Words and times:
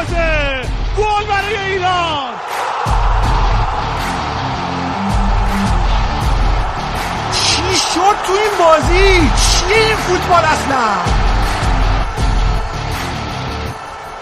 دروازه 0.00 0.62
گل 0.98 1.26
برای 1.26 1.56
ایران. 1.56 2.30
چی 7.32 7.74
شد 7.74 8.16
تو 8.26 8.32
این 8.32 8.58
بازی؟ 8.58 9.30
چیه 9.36 9.76
این 9.76 9.96
فوتبال 9.96 10.44
اصلا؟ 10.44 10.84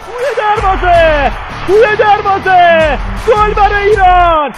توی 0.07 0.27
دروازه. 0.39 1.33
توی 1.67 1.97
دروازه. 1.99 2.99
گل 3.29 3.55
برای 3.55 3.89
ایران. 3.89 4.53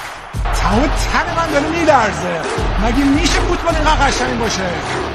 تمام 0.63 0.91
تن 1.13 1.37
من 1.37 1.51
داره 1.53 1.69
میلرزه. 1.69 2.41
مگه 2.83 3.05
میشه 3.05 3.41
فوتبال 3.41 3.75
اینقدر 3.75 4.07
قشنگ 4.07 4.39
باشه؟ 4.39 5.10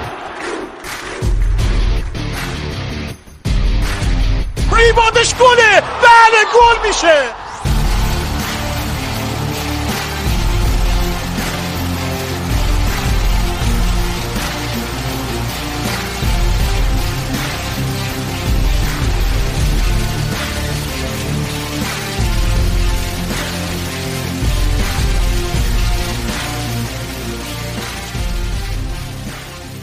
ریباندش 4.77 5.35
گله. 5.35 5.81
بله 5.81 6.41
گل 6.53 6.87
میشه. 6.87 7.45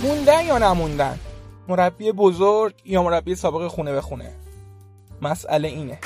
موندن 0.02 0.46
یا 0.46 0.58
نموندن؟ 0.58 1.18
مربی 1.68 2.12
بزرگ 2.12 2.74
یا 2.84 3.02
مربی 3.02 3.34
سابق 3.34 3.68
خونه 3.68 3.92
به 3.92 4.00
خونه؟ 4.00 4.41
مسئله 5.22 5.68
اینه. 5.68 5.98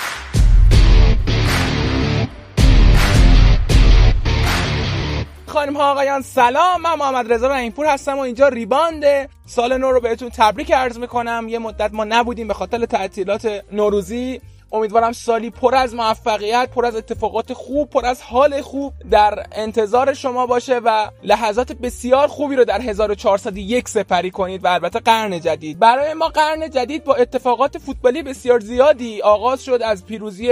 خانم 5.46 5.76
ها 5.76 5.90
آقایان 5.90 6.22
سلام. 6.22 6.82
من 6.82 6.94
محمد 6.94 7.32
رضا 7.32 7.48
رحیمپور 7.48 7.86
هستم 7.86 8.18
و 8.18 8.20
اینجا 8.20 8.48
ریبانده 8.48 9.28
سال 9.46 9.76
نو 9.76 9.90
رو 9.92 10.00
بهتون 10.00 10.30
تبریک 10.30 10.72
عرض 10.72 10.98
می‌کنم. 10.98 11.46
یه 11.48 11.58
مدت 11.58 11.94
ما 11.94 12.04
نبودیم 12.04 12.48
به 12.48 12.54
خاطر 12.54 12.84
تعطیلات 12.84 13.64
نوروزی. 13.72 14.40
امیدوارم 14.72 15.12
سالی 15.12 15.50
پر 15.50 15.74
از 15.74 15.94
موفقیت 15.94 16.68
پر 16.74 16.86
از 16.86 16.96
اتفاقات 16.96 17.52
خوب 17.52 17.90
پر 17.90 18.06
از 18.06 18.22
حال 18.22 18.62
خوب 18.62 18.92
در 19.10 19.46
انتظار 19.52 20.14
شما 20.14 20.46
باشه 20.46 20.78
و 20.78 21.10
لحظات 21.22 21.72
بسیار 21.72 22.28
خوبی 22.28 22.56
رو 22.56 22.64
در 22.64 22.80
1401 22.80 23.88
سپری 23.88 24.30
کنید 24.30 24.64
و 24.64 24.68
البته 24.68 24.98
قرن 24.98 25.40
جدید. 25.40 25.78
برای 25.78 26.14
ما 26.14 26.28
قرن 26.28 26.70
جدید 26.70 27.04
با 27.04 27.14
اتفاقات 27.14 27.78
فوتبالی 27.78 28.22
بسیار 28.22 28.60
زیادی 28.60 29.22
آغاز 29.22 29.64
شد 29.64 29.80
از 29.84 30.06
پیروزی 30.06 30.50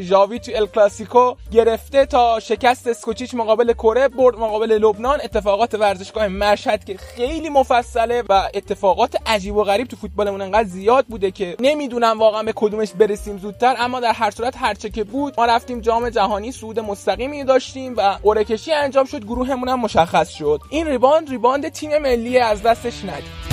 ژاوی 0.00 0.38
تو 0.38 0.52
ال 0.54 0.66
کلاسیکو 0.66 1.34
گرفته 1.52 2.06
تا 2.06 2.40
شکست 2.40 2.86
اسکوچیچ 2.86 3.34
مقابل 3.34 3.72
کره 3.72 4.08
برد 4.08 4.38
مقابل 4.38 4.72
لبنان. 4.72 5.20
اتفاقات 5.24 5.74
ورزشگاه 5.74 6.28
مشهد 6.28 6.84
که 6.84 6.96
خیلی 6.96 7.48
مفصله 7.48 8.22
و 8.28 8.50
اتفاقات 8.54 9.16
عجیب 9.26 9.56
و 9.56 9.64
غریب 9.64 9.86
تو 9.86 9.96
فوتبالمون 9.96 10.40
انقدر 10.40 10.68
زیاد 10.68 11.06
بوده 11.06 11.30
که 11.30 11.56
نمی‌دونم 11.60 12.18
واقعا 12.18 12.42
به 12.42 12.52
کدومش 12.56 12.92
برسیم. 12.92 13.38
زودتر 13.42 13.74
اما 13.78 14.00
در 14.00 14.12
هر 14.12 14.30
صورت 14.30 14.56
هرچه 14.56 14.90
که 14.90 15.04
بود 15.04 15.34
ما 15.38 15.44
رفتیم 15.44 15.80
جام 15.80 16.08
جهانی 16.08 16.52
صعود 16.52 16.80
مستقیمی 16.80 17.44
داشتیم 17.44 17.96
و 17.96 18.18
قرعه 18.22 18.44
کشی 18.44 18.72
انجام 18.72 19.04
شد 19.04 19.24
گروهمون 19.24 19.68
هم 19.68 19.80
مشخص 19.80 20.28
شد. 20.28 20.60
این 20.70 20.86
ریباند 20.86 21.30
ریباند 21.30 21.68
تیم 21.68 21.98
ملی 21.98 22.38
از 22.38 22.62
دستش 22.62 23.04
ندید 23.04 23.51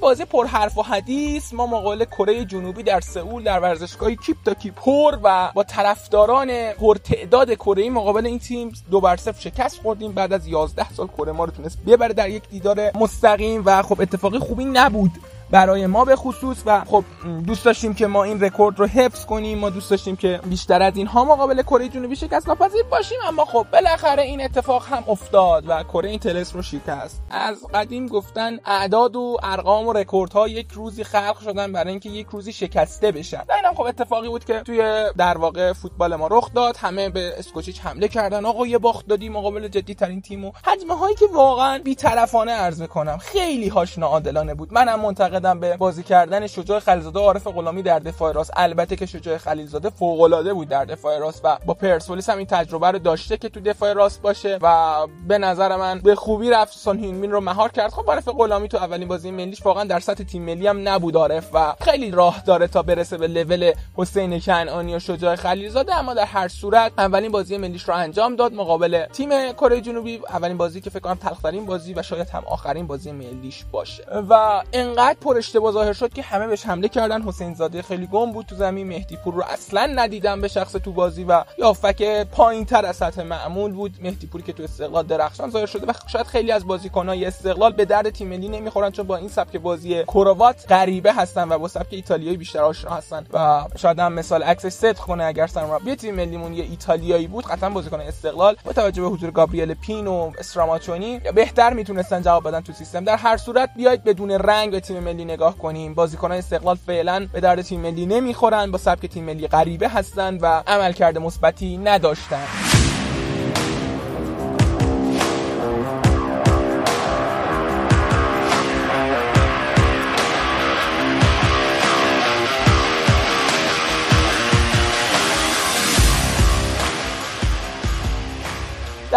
بازی 0.00 0.24
پر 0.24 0.46
حرف 0.46 0.78
و 0.78 0.82
حدیث. 0.82 1.52
ما 1.52 1.66
مقابل 1.66 2.04
کره 2.04 2.44
جنوبی 2.44 2.82
در 2.82 3.00
سئول 3.00 3.42
در 3.42 3.60
ورزشگاه 3.60 4.14
کیپ 4.14 4.36
تا 4.44 4.54
کیپ 4.54 4.74
پر 4.74 5.18
و 5.22 5.50
با 5.54 5.62
طرفداران 5.62 6.72
پر 6.72 6.96
تعداد 6.96 7.54
کره 7.54 7.90
مقابل 7.90 8.26
این 8.26 8.38
تیم 8.38 8.72
دو 8.90 9.00
بر 9.00 9.16
صفر 9.16 9.40
شکست 9.40 9.80
خوردیم. 9.80 10.12
بعد 10.12 10.32
از 10.32 10.46
11 10.46 10.92
سال 10.92 11.06
کره 11.06 11.32
ما 11.32 11.44
رو 11.44 11.50
تونست 11.50 11.78
ببره 11.86 12.14
در 12.14 12.28
یک 12.28 12.48
دیدار 12.48 12.90
مستقیم 12.94 13.62
و 13.64 13.82
خب 13.82 14.00
اتفاقی 14.00 14.38
خوبی 14.38 14.64
نبود. 14.64 15.10
برای 15.50 15.86
ما 15.86 16.04
به 16.04 16.16
خصوص 16.16 16.56
و 16.66 16.84
خب 16.84 17.04
دوست 17.46 17.64
داشتیم 17.64 17.94
که 17.94 18.06
ما 18.06 18.24
این 18.24 18.40
رکورد 18.40 18.78
رو 18.78 18.86
حفظ 18.86 19.26
کنیم 19.26 19.58
ما 19.58 19.70
دوست 19.70 19.90
داشتیم 19.90 20.16
که 20.16 20.40
بیشتر 20.44 20.82
از 20.82 20.96
اینها 20.96 21.24
مقابل 21.24 21.62
کره 21.62 21.88
جنوبی 21.88 22.16
شکست 22.16 22.48
ناپذیر 22.48 22.82
باشیم 22.82 23.18
اما 23.28 23.44
خب 23.44 23.66
بالاخره 23.72 24.22
این 24.22 24.42
اتفاق 24.44 24.86
هم 24.86 25.04
افتاد 25.08 25.64
و 25.68 25.82
کره 25.82 26.08
این 26.08 26.18
طلسم 26.18 26.54
رو 26.54 26.62
شکست. 26.62 27.22
از 27.30 27.66
قدیم 27.74 28.06
گفتن 28.06 28.58
اعداد 28.66 29.16
و 29.16 29.36
ارقام 29.42 29.86
و 29.86 29.92
رکوردها 29.92 30.48
یک 30.48 30.72
روزی 30.72 31.04
خلق 31.04 31.38
شدن 31.44 31.72
برای 31.72 31.90
اینکه 31.90 32.10
یک 32.10 32.26
روزی 32.30 32.52
شکسته 32.52 33.12
بشن. 33.12 33.42
اینم 33.56 33.74
خب 33.74 33.82
اتفاقی 33.82 34.28
بود 34.28 34.44
که 34.44 34.60
توی 34.60 35.04
در 35.18 35.38
واقع 35.38 35.72
فوتبال 35.72 36.16
ما 36.16 36.26
رخ 36.30 36.52
داد 36.54 36.76
همه 36.76 37.10
به 37.10 37.34
اسکوچیچ 37.38 37.80
حمله 37.80 38.08
کردن 38.08 38.44
آقا 38.44 38.66
یه 38.66 38.78
باخت 38.78 39.06
دادیم 39.06 39.32
مقابل 39.32 39.68
جدی 39.68 39.94
ترین 39.94 40.20
تیم 40.20 40.44
و 40.44 40.52
هایی 41.00 41.14
که 41.14 41.26
واقعا 41.34 41.78
بی‌طرفانه 41.78 42.52
عرض 42.52 42.80
می‌کنم 42.80 43.18
خیلی 43.18 43.68
هاش 43.68 43.98
ناعادلانه 43.98 44.54
بود. 44.54 44.72
منم 44.72 45.00
منتقد 45.00 45.37
معتقدم 45.38 45.60
به 45.60 45.76
بازی 45.76 46.02
کردن 46.02 46.46
شجاع 46.46 46.80
خلیلزاده 46.80 47.18
و 47.18 47.22
عارف 47.22 47.46
غلامی 47.46 47.82
در 47.82 47.98
دفاع 47.98 48.32
راست. 48.32 48.52
البته 48.56 48.96
که 48.96 49.06
شجاع 49.06 49.38
خلیلزاده 49.38 49.90
فوق 49.90 50.20
العاده 50.20 50.54
بود 50.54 50.68
در 50.68 50.84
دفاع 50.84 51.18
راست 51.18 51.40
و 51.44 51.58
با 51.66 51.74
پرسپولیس 51.74 52.30
هم 52.30 52.38
این 52.38 52.46
تجربه 52.46 52.90
رو 52.90 52.98
داشته 52.98 53.36
که 53.36 53.48
تو 53.48 53.60
دفاع 53.60 53.92
راست 53.92 54.22
باشه 54.22 54.58
و 54.62 55.06
به 55.28 55.38
نظر 55.38 55.76
من 55.76 56.00
به 56.00 56.14
خوبی 56.14 56.50
رفت. 56.50 56.78
سون 56.78 56.98
هینمین 56.98 57.32
رو 57.32 57.40
مهار 57.40 57.68
کرد. 57.68 57.90
خب 57.90 58.04
عارف 58.08 58.28
غلامی 58.28 58.68
تو 58.68 58.76
اولین 58.76 59.08
بازی 59.08 59.30
ملیش 59.30 59.66
واقعا 59.66 59.84
در 59.84 60.00
سطح 60.00 60.24
تیم 60.24 60.42
ملی 60.42 60.66
هم 60.66 60.88
نبود 60.88 61.16
عارف 61.16 61.50
و 61.54 61.74
خیلی 61.80 62.10
راه 62.10 62.42
داره 62.46 62.66
تا 62.66 62.82
برسه 62.82 63.16
به 63.16 63.26
لول 63.26 63.72
حسین 63.96 64.40
کنعانی 64.40 64.94
و 64.94 64.98
شجاع 64.98 65.36
خلیلزاده. 65.36 65.94
اما 65.94 66.14
در 66.14 66.24
هر 66.24 66.48
صورت 66.48 66.92
اولین 66.98 67.32
بازی 67.32 67.56
ملیش 67.56 67.82
رو 67.82 67.94
انجام 67.94 68.36
داد 68.36 68.52
مقابل 68.52 69.06
تیم 69.12 69.52
کره 69.52 69.80
جنوبی. 69.80 70.20
اولین 70.30 70.56
بازی 70.56 70.80
که 70.80 70.90
فکر 70.90 71.00
کنم 71.00 71.14
تلخترین 71.14 71.66
بازی 71.66 71.94
و 71.94 72.02
شاید 72.02 72.28
هم 72.28 72.42
آخرین 72.46 72.86
بازی 72.86 73.12
ملیش 73.12 73.64
باشه. 73.72 74.04
و 74.28 74.62
انقدر 74.72 75.16
پر 75.28 75.38
اشتباه 75.38 75.72
ظاهر 75.72 75.92
شد 75.92 76.12
که 76.12 76.22
همه 76.22 76.46
بهش 76.46 76.66
حمله 76.66 76.88
کردن. 76.88 77.22
حسین 77.22 77.54
زاده 77.54 77.82
خیلی 77.82 78.06
گم 78.06 78.32
بود 78.32 78.46
تو 78.46 78.56
زمین 78.56 78.86
مهدی 78.86 79.16
پور 79.16 79.34
رو 79.34 79.42
اصلا 79.42 79.86
ندیدم 79.86 80.40
به 80.40 80.48
شخص 80.48 80.72
تو 80.72 80.92
بازی 80.92 81.24
و 81.24 81.44
یافک 81.58 82.24
پایین 82.24 82.64
تر 82.64 82.86
از 82.86 82.96
سطح 82.96 83.22
معمول 83.22 83.72
بود. 83.72 83.94
مهدی 84.02 84.26
پوری 84.26 84.44
که 84.44 84.52
تو 84.52 84.62
استقلال 84.62 85.06
درخشان 85.06 85.50
ظاهر 85.50 85.66
شده 85.66 85.86
و 85.86 85.92
شاید 86.06 86.26
خیلی 86.26 86.52
از 86.52 86.66
بازیکنای 86.66 87.24
استقلال 87.24 87.72
به 87.72 87.84
درد 87.84 88.10
تیم 88.10 88.28
ملی 88.28 88.48
نمی‌خورن 88.48 88.90
چون 88.90 89.06
با 89.06 89.16
این 89.16 89.28
سبک 89.28 89.56
بازی 89.56 90.04
کروات 90.04 90.64
غریبه 90.68 91.12
هستن 91.12 91.48
و 91.48 91.58
با 91.58 91.68
سبک 91.68 91.88
ایتالیایی 91.90 92.36
بیشتر 92.36 92.62
آشنا 92.62 92.90
هستن 92.90 93.26
و 93.32 93.64
شاید 93.76 93.98
هم 93.98 94.12
مثال 94.12 94.42
عکسش 94.42 94.68
صدق 94.68 94.98
کنه 94.98 95.24
اگر 95.24 95.46
سرمربی 95.46 95.96
تیم 95.96 96.14
ملیمون 96.14 96.52
یه 96.52 96.64
ایتالیایی 96.64 97.26
بود 97.26 97.44
قطعا 97.44 97.70
بازیکن 97.70 98.00
استقلال. 98.00 98.56
با 98.64 98.72
توجه 98.72 99.02
به 99.02 99.08
حضور 99.08 99.30
گابریل 99.30 99.74
پین 99.74 100.06
و 100.06 100.32
استراماچونی 100.38 101.20
بهتر 101.34 101.72
می‌تونستن 101.72 102.22
جواب 102.22 102.48
بدن 102.48 102.60
تو 102.60 102.72
سیستم. 102.72 103.04
در 103.04 103.16
هر 103.16 103.36
صورت 103.36 103.70
بیاید 103.76 104.04
بدون 104.04 104.30
رنگ 104.30 104.70
به 104.70 104.80
تیم 104.80 105.04
نگاه 105.24 105.58
کنیم. 105.58 105.94
بازیکنان 105.94 106.38
استقلال 106.38 106.76
فعلا 106.76 107.28
به 107.32 107.40
درد 107.40 107.62
تیم 107.62 107.80
ملی 107.80 108.06
نمی‌خورن 108.06 108.70
با 108.70 108.78
سبک 108.78 109.06
تیم 109.06 109.24
ملی 109.24 109.48
غریبه 109.48 109.88
هستن 109.88 110.38
و 110.38 110.62
عملکرد 110.66 111.18
مثبتی 111.18 111.76
نداشتن. 111.76 112.77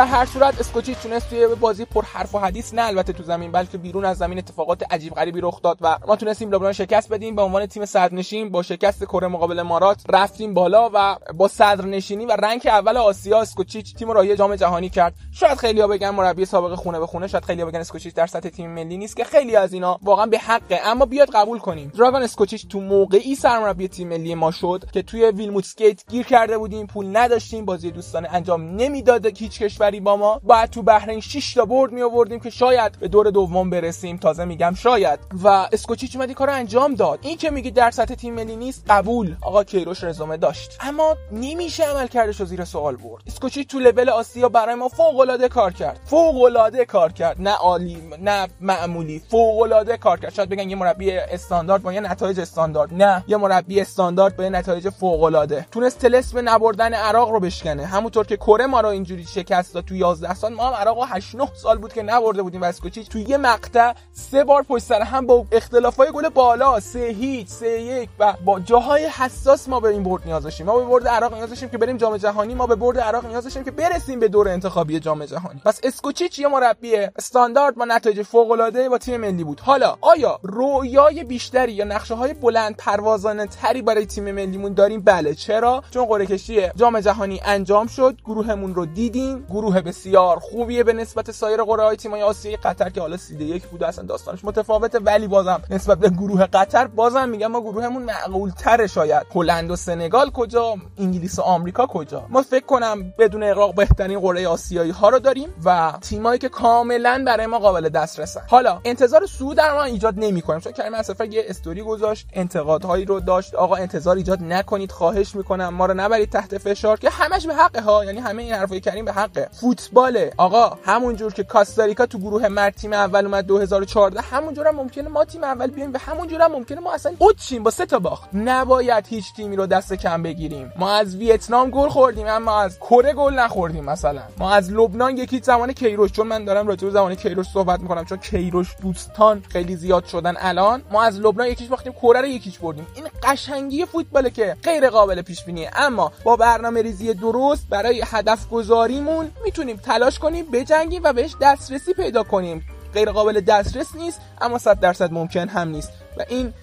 در 0.02 0.08
هر 0.08 0.26
صورت 0.26 0.60
اسکوچیچ 0.60 0.98
تونست 0.98 1.30
توی 1.30 1.48
بازی 1.48 1.86
پر 1.86 2.06
حرف 2.06 2.36
و 2.36 2.40
حدیث 2.40 2.74
نه 2.74 2.82
البته 2.88 3.14
تو 3.14 3.24
زمین 3.24 3.52
بلکه 3.52 3.78
بیرون 3.78 4.06
از 4.06 4.18
زمین 4.18 4.38
اتفاقات 4.38 4.94
عجیب 4.94 5.14
غریبی 5.14 5.42
رخ 5.42 5.62
داد 5.62 5.78
و 5.82 5.98
ما 6.08 6.16
تونستیم 6.16 6.52
لبنان 6.52 6.74
شکست 6.74 7.10
بدیم. 7.10 7.36
به 7.36 7.42
عنوان 7.42 7.66
تیم 7.66 7.86
صدرنشین 7.86 8.50
با 8.50 8.64
شکست 8.64 9.04
کره 9.04 9.28
مقابل 9.28 9.60
امارات 9.60 10.02
رفتیم 10.10 10.54
بالا 10.54 10.90
و 10.94 11.16
با 11.34 11.48
صدرنشینی 11.48 12.26
و 12.26 12.32
rank 12.32 12.62
اول 12.68 12.98
آسیا 12.98 13.42
اسکوچیچ 13.42 13.96
تیم 13.96 14.12
رو 14.12 14.36
جام 14.36 14.56
جهانی 14.56 14.90
کرد. 14.90 15.14
شاید 15.32 15.58
خیلی‌ها 15.58 15.88
بگن 15.88 16.10
مربی 16.10 16.46
سابق 16.46 16.76
خونه 16.76 17.00
به 17.00 17.08
خونه 17.08 17.28
شاید 17.28 17.46
خیلی‌ها 17.46 17.68
بگن 17.68 17.80
اسکوچیچ 17.80 18.14
در 18.14 18.28
سطح 18.28 18.50
تیم 18.50 18.70
ملی 18.70 18.98
نیست 18.98 19.18
که 19.18 19.24
خیلی 19.24 19.56
از 19.56 19.74
اینا 19.74 20.00
واقعا 20.04 20.26
به 20.26 20.38
حقه 20.38 20.80
اما 20.84 21.06
بیاد 21.06 21.30
قبول 21.34 21.60
کنیم. 21.60 21.92
دراگان 21.98 22.24
اسکوچیچ 22.24 22.68
تو 22.68 22.80
موقعی 22.80 23.36
سرمربی 23.36 23.88
تیم 23.88 24.08
ملی 24.08 24.36
ما 24.36 24.52
شد 24.52 24.84
که 24.94 25.02
توی 25.02 25.26
ویلموتس 25.26 25.66
gate 25.66 26.10
گیر 26.10 26.26
کرده 26.26 26.58
بودیم 26.58 26.88
پول 26.88 27.18
نداشتیم 27.18 27.66
بازی 27.66 27.92
دوستانه 27.92 28.30
انجام 28.32 28.76
نمی‌داد 28.76 29.26
هیچ 29.26 29.62
کاری 29.82 29.91
با 30.00 30.16
ما؟ 30.16 30.42
باید 30.44 30.70
تو 30.70 30.82
بحرین 30.82 31.20
6 31.20 31.54
تا 31.54 31.66
برد 31.66 31.92
می 31.92 32.02
آوردیم 32.02 32.40
که 32.40 32.50
شاید 32.50 33.00
به 33.00 33.08
دور 33.08 33.30
دوم 33.30 33.70
برسیم. 33.70 34.18
تازه 34.18 34.46
میگم 34.46 34.74
شاید. 34.78 35.20
و 35.44 35.48
اسکوچیچ 35.48 36.16
اومد 36.16 36.32
کارو 36.32 36.54
انجام 36.54 36.96
داد. 36.96 37.20
این 37.22 37.38
که 37.38 37.50
میگی 37.50 37.72
در 37.72 37.92
سطح 37.92 38.16
تیم 38.16 38.34
ملی 38.34 38.56
نیست 38.56 38.86
قبول. 38.90 39.36
آقا 39.42 39.64
کیروش 39.64 40.04
رزومه 40.04 40.38
داشت. 40.38 40.78
اما 40.80 41.18
نمیشه 41.32 41.84
عمل 41.84 42.08
کردش 42.08 42.40
رو 42.40 42.46
زیر 42.46 42.66
سوال 42.66 42.96
برد. 42.96 43.24
اسکوچیچ 43.28 43.68
تو 43.68 43.80
لول 43.80 44.10
آسیا 44.10 44.50
برای 44.50 44.76
ما 44.76 44.88
فوق 44.88 45.20
العاده 45.20 45.48
کار 45.48 45.74
کرد. 45.74 46.00
فوق 46.06 46.42
العاده 46.42 46.86
کار 46.86 47.12
کرد. 47.12 47.42
نه 47.42 47.52
عالی 47.52 47.98
نه 48.22 48.48
معمولی. 48.62 49.22
فوق 49.30 49.62
العاده 49.62 49.98
کار 49.98 50.20
کرد. 50.20 50.34
شاید 50.34 50.50
بگن 50.50 50.70
یه 50.70 50.76
مربی 50.76 51.12
استاندارد 51.12 51.84
با 51.84 51.94
یه 51.94 52.00
نتایج 52.00 52.40
استاندارد. 52.40 52.94
نه 52.94 53.24
یه 53.28 53.38
مربی 53.38 53.82
استاندارد 53.82 54.38
با 54.38 54.44
یه 54.44 54.50
نتایج 54.50 54.90
فوق 54.90 55.24
العاده 55.24 55.66
تونست 55.72 56.00
تلسم 56.00 56.50
نبردن 56.50 56.94
عراق 56.94 57.30
رو 57.30 57.40
بشکنه. 57.40 57.86
همونطور 57.86 58.26
که 58.26 58.38
کره 58.38 58.66
ما 58.66 58.82
رو 58.82 58.90
اینجوری 58.90 59.24
شکست 59.24 59.81
تو 59.82 59.96
11 59.96 60.34
سال 60.34 60.54
ما 60.54 60.68
هم 60.68 60.74
عراق 60.74 61.08
8 61.10 61.36
9 61.36 61.48
سال 61.56 61.78
بود 61.78 61.94
که 61.94 62.04
نبرده 62.04 62.42
بودیم 62.44 62.62
و 62.62 62.66
اسکوچیچ 62.66 63.10
تو 63.10 63.20
یه 63.20 63.38
مقطع 63.38 63.94
سه 64.14 64.44
بار 64.44 64.64
پشت 64.64 64.84
سر 64.84 65.02
هم 65.02 65.26
با 65.26 65.46
اختلافای 65.52 66.12
گل 66.12 66.30
بالا 66.30 66.80
3 66.80 67.00
هیچ 67.00 67.48
3 67.48 67.68
1 67.68 68.10
و 68.20 68.34
با 68.46 68.60
جاهای 68.60 69.06
حساس 69.06 69.70
ما 69.70 69.80
به 69.80 69.90
این 69.90 70.04
برد 70.04 70.26
نیاز 70.26 70.44
داشتیم. 70.44 70.66
ما 70.66 70.80
به 70.80 70.86
برد 70.86 71.08
عراق 71.08 71.34
نیاز 71.34 71.50
داشتیم 71.50 71.70
که 71.70 71.78
بریم 71.78 71.98
جام 71.98 72.18
جهانی 72.18 72.56
ما 72.56 72.68
به 72.68 72.76
برد 72.76 73.00
عراق 73.00 73.26
نیاز 73.26 73.44
داشتیم 73.44 73.64
که 73.64 73.72
برسیم 73.72 74.20
به 74.20 74.28
دور 74.28 74.50
انتخابی 74.50 75.00
جام 75.00 75.26
جهانی. 75.26 75.62
پس 75.66 75.80
اسکوچیچ 75.84 76.40
یه 76.40 76.48
مربی 76.48 76.96
استاندارد 76.96 77.76
با 77.76 77.86
نتایج 77.86 78.22
فوق 78.22 78.52
العاده 78.52 78.90
با 78.90 78.98
تیم 78.98 79.22
ملی 79.22 79.44
بود. 79.44 79.60
حالا 79.60 79.98
آیا 80.02 80.40
رویای 80.44 81.24
بیشتری 81.24 81.74
یا 81.74 81.86
نقشه 81.86 82.14
های 82.14 82.34
بلند 82.34 82.76
پروازانه 82.78 83.48
تری 83.48 83.82
برای 83.82 84.06
تیم 84.06 84.32
ملیمون 84.32 84.74
داریم؟ 84.74 85.02
بله. 85.02 85.36
چرا؟ 85.36 85.84
چون 85.92 86.06
قرعه 86.06 86.26
کشی 86.26 86.70
جام 86.76 87.00
جهانی 87.00 87.42
انجام 87.46 87.88
شد 87.88 88.18
گروهمون 88.26 88.76
رو 88.76 88.86
دیدیم 88.86 89.46
بسیار 89.70 90.40
خوبیه 90.40 90.84
به 90.84 90.94
نسبت 90.94 91.32
سایر 91.32 91.64
قرعه 91.64 91.86
های 91.86 91.96
تیم‌های 91.96 92.22
آسیایی 92.22 92.58
قطر 92.58 92.90
که 92.90 93.02
حالا 93.02 93.18
31 93.18 93.68
بود 93.68 93.84
اصلا 93.84 94.06
داستانش 94.06 94.46
متفاوته 94.46 95.00
ولی 95.00 95.28
بازم 95.28 95.62
نسبت 95.70 95.98
به 95.98 96.10
گروه 96.10 96.46
قطر 96.46 96.88
بازم 96.88 97.30
میگم 97.30 97.48
ما 97.48 97.62
گروهمون 97.62 98.04
معقول 98.04 98.50
تره 98.50 98.88
شاید. 98.88 99.28
هلند 99.36 99.72
و 99.72 99.76
سنگال 99.76 100.30
کجا؟ 100.30 100.76
انگلیس 100.98 101.40
و 101.40 101.42
آمریکا 101.42 101.86
کجا؟ 101.86 102.26
ما 102.30 102.42
فکر 102.42 102.66
کنم 102.66 103.14
بدون 103.20 103.44
اقراق 103.44 103.76
بهترین 103.76 104.20
قرعه 104.20 104.48
آسیایی 104.48 104.92
ها 104.92 105.10
رو 105.10 105.20
داریم 105.20 105.50
و 105.66 105.94
تیمایی 106.02 106.40
که 106.40 106.50
کاملا 106.50 107.24
برای 107.28 107.46
ما 107.46 107.60
قابل 107.60 107.90
دسترسن. 107.90 108.42
حالا 108.48 108.82
انتظار 108.86 109.26
سود 109.26 109.58
در 109.58 109.74
ما 109.74 109.84
ایجاد 109.84 110.14
نمی‌کنیم. 110.18 110.60
چون 110.60 110.72
کریم 110.72 110.94
اصفر 110.94 111.26
یه 111.26 111.44
استوری 111.48 111.82
گذاشت 111.82 112.28
انتقادهایی 112.34 113.06
رو 113.06 113.20
داشت. 113.20 113.56
آقا 113.56 113.76
انتظار 113.76 114.16
ایجاد 114.16 114.44
نکنید 114.44 114.92
خواهش 114.92 115.36
می‌کنم. 115.36 115.70
ما 115.70 115.86
رو 115.86 115.94
نبرید 115.94 116.30
تحت 116.30 116.58
فشار 116.58 117.00
که 117.00 117.10
همش 117.10 117.48
به 117.48 117.56
حقه 117.56 117.82
ها 117.82 118.06
یعنی 118.06 118.20
همه 118.20 118.44
این 118.44 118.54
حرفای 118.54 118.80
کریم 118.80 119.06
به 119.06 119.14
حقه. 119.14 119.50
فوتباله. 119.52 120.34
آقا 120.38 120.78
همونجور 120.86 121.34
که 121.34 121.44
کاستاریکا 121.44 122.06
تو 122.06 122.20
گروه 122.20 122.48
مرد 122.48 122.74
تیم 122.74 122.94
اول 122.94 123.26
اومد 123.26 123.46
2014 123.46 124.22
همونجور 124.22 124.68
هم 124.68 124.76
ممکنه 124.76 125.10
ما 125.10 125.26
تیم 125.26 125.44
اول 125.44 125.68
بیایم 125.68 125.92
به 125.92 126.00
همونجور 126.00 126.42
هم 126.42 126.52
ممکنه 126.52 126.80
ما 126.80 126.94
اصلا 126.94 127.14
اوت 127.18 127.42
شیم 127.42 127.64
با 127.64 127.72
سه 127.72 127.86
تا 127.86 128.00
باخت. 128.00 128.30
نباید 128.34 129.08
هیچ 129.08 129.34
تیمی 129.36 129.56
رو 129.56 129.66
دست 129.66 129.94
کم 129.94 130.24
بگیریم. 130.24 130.74
ما 130.76 130.92
از 130.92 131.16
ویتنام 131.16 131.70
گل 131.70 131.90
خوردیم 131.90 132.28
اما 132.28 132.62
از 132.62 132.80
کره 132.80 133.14
گل 133.14 133.34
نخوردیم 133.34 133.84
مثلا. 133.86 134.22
ما 134.38 134.54
از 134.54 134.72
لبنان 134.72 135.18
یکی 135.18 135.40
زمان 135.40 135.74
کیروش 135.74 136.12
چون 136.12 136.28
من 136.28 136.46
دارم 136.46 136.68
راجع 136.68 136.86
به 136.86 136.94
زمان 136.94 137.16
کیروش 137.16 137.46
صحبت 137.54 137.80
می‌کنم 137.80 138.06
چون 138.06 138.18
کیروش 138.18 138.76
دوستان 138.82 139.44
خیلی 139.50 139.76
زیاد 139.76 140.06
شدن 140.06 140.34
الان. 140.38 140.82
ما 140.92 141.04
از 141.04 141.20
لبنان 141.20 141.48
یکیش 141.48 141.68
باختیم 141.68 141.94
کره 141.94 142.22
رو 142.22 142.28
یکیش 142.28 142.60
بردیم. 142.60 142.88
این 142.96 143.06
قشنگی 143.24 143.86
فوتباله 143.86 144.30
که 144.30 144.56
غیر 144.64 144.90
قابل 144.90 145.22
پیش 145.22 145.44
بینیه 145.44 145.72
اما 145.76 146.12
با 146.24 146.36
برنامه 146.36 146.82
ریزی 146.82 147.14
درست 147.14 147.68
برای 147.70 148.04
هدف 148.06 148.50
گذاریمون 148.50 149.32
می‌تونیم 149.44 149.78
تلاش 149.78 150.20
کنیم 150.20 150.46
بجنگیم 150.52 151.02
و 151.04 151.14
بهش 151.14 151.36
دسترسی 151.42 151.94
پیدا 151.94 152.24
کنیم. 152.24 152.68
غیر 152.94 153.12
قابل 153.12 153.40
دسترس 153.42 153.96
نیست 153.96 154.22
اما 154.42 154.58
100 154.58 154.80
درصد 154.80 155.14
ممکن 155.14 155.50
هم 155.50 155.68
نیست. 155.70 155.92
و 156.18 156.26
این 156.30 156.54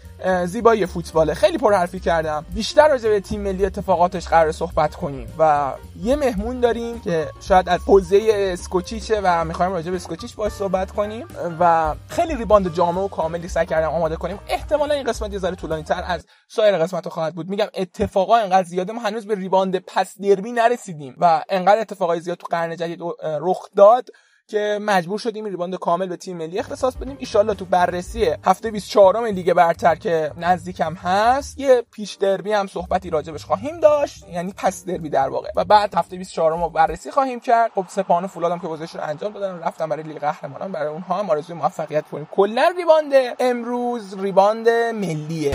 زیبایی 0.47 0.87
فوتباله. 0.87 1.35
خیلی 1.35 1.59
پرحرفی 1.59 2.01
کردم. 2.01 2.47
بیشتر 2.55 2.89
راجع 2.89 3.09
به 3.09 3.21
تیم 3.21 3.41
ملی 3.41 3.67
اتفاقاتش 3.67 4.29
قرار 4.29 4.53
صحبت 4.53 4.95
کنیم 4.95 5.35
و 5.39 5.73
یه 6.03 6.17
مهمون 6.17 6.61
داریم 6.61 7.01
که 7.01 7.29
شاید 7.41 7.69
از 7.69 7.81
حوزه 7.87 8.29
اسکوچیچه 8.53 9.21
و 9.25 9.45
می‌خوایم 9.45 9.73
راجع 9.73 9.91
به 9.91 9.97
اسکوچیچ 9.97 10.37
باش 10.37 10.53
صحبت 10.53 10.91
کنیم 10.91 11.27
و 11.61 11.95
خیلی 12.09 12.35
ریباند 12.35 12.75
جامع 12.75 13.01
و 13.01 13.09
کاملی 13.09 13.49
سعی 13.49 13.67
کردم 13.67 13.89
آماده 13.89 14.17
کنیم. 14.17 14.39
احتمالا 14.49 14.95
این 14.95 15.05
قسمت 15.05 15.33
یه 15.33 15.39
ذره 15.39 15.55
طولانی 15.55 15.83
تر 15.83 16.05
از 16.07 16.27
سایر 16.49 16.79
قسمت 16.79 17.09
خواهد 17.09 17.35
بود. 17.35 17.49
میگم 17.49 17.67
اتفاقا 17.75 18.37
انقدر 18.37 18.69
زیاده 18.69 18.93
ما 18.93 19.01
هنوز 19.01 19.27
به 19.27 19.35
ریباند 19.35 19.77
پس 19.79 20.21
دربی 20.21 20.53
نرسیدیم 20.53 21.17
و 21.19 21.43
انقدر 21.49 21.81
اتفاقای 21.81 22.21
زیاد 22.21 22.37
تو 22.37 22.47
قرن 22.51 22.77
جدید 22.77 23.01
رخ 23.23 23.69
داد. 23.77 24.09
که 24.49 24.79
مجبور 24.83 25.19
شدیم 25.19 25.45
ریباند 25.45 25.75
کامل 25.75 26.07
به 26.07 26.17
تیم 26.17 26.37
ملی 26.37 26.59
اختصاص 26.59 26.97
بدیم. 26.97 27.17
ایشالله 27.19 27.55
تو 27.55 27.65
بررسی 27.65 28.31
هفته 28.45 28.71
24 28.71 29.29
لیگ 29.29 29.53
برتر 29.53 29.95
که 29.95 30.33
نزدیکم 30.37 30.95
هست 30.95 31.61
یه 31.61 31.83
پیش 31.91 32.15
دربی 32.15 32.53
هم 32.53 32.67
صحبتی 32.67 33.11
راجبش 33.11 33.45
خواهیم 33.45 33.81
داشت 33.81 34.29
یعنی 34.29 34.55
پس 34.57 34.85
دربی 34.85 35.09
در 35.09 35.29
واقع. 35.29 35.49
و 35.57 35.65
بعد 35.65 35.95
هفته 35.95 36.17
24 36.17 36.51
رو 36.51 36.69
بررسی 36.69 37.11
خواهیم 37.11 37.41
کرد. 37.41 37.71
خب 37.75 37.85
سپاهان 37.89 38.27
فولادم 38.27 38.59
که 38.59 38.67
گزارش 38.67 38.97
انجام 38.97 39.33
دادن 39.33 39.59
رفتم 39.59 39.89
برای 39.89 40.03
لیگ 40.03 40.19
قهرمانان. 40.19 40.73
برای 40.73 40.89
اونها 40.89 41.15
هم 41.15 41.31
آرزوی 41.31 41.57
موفقیت 41.57 42.05
کنیم 42.09 42.29
کلا 42.33 42.73
ریباند 42.79 43.13
امروز 43.41 44.19
ریباند 44.21 44.69
ملیه. 44.95 45.55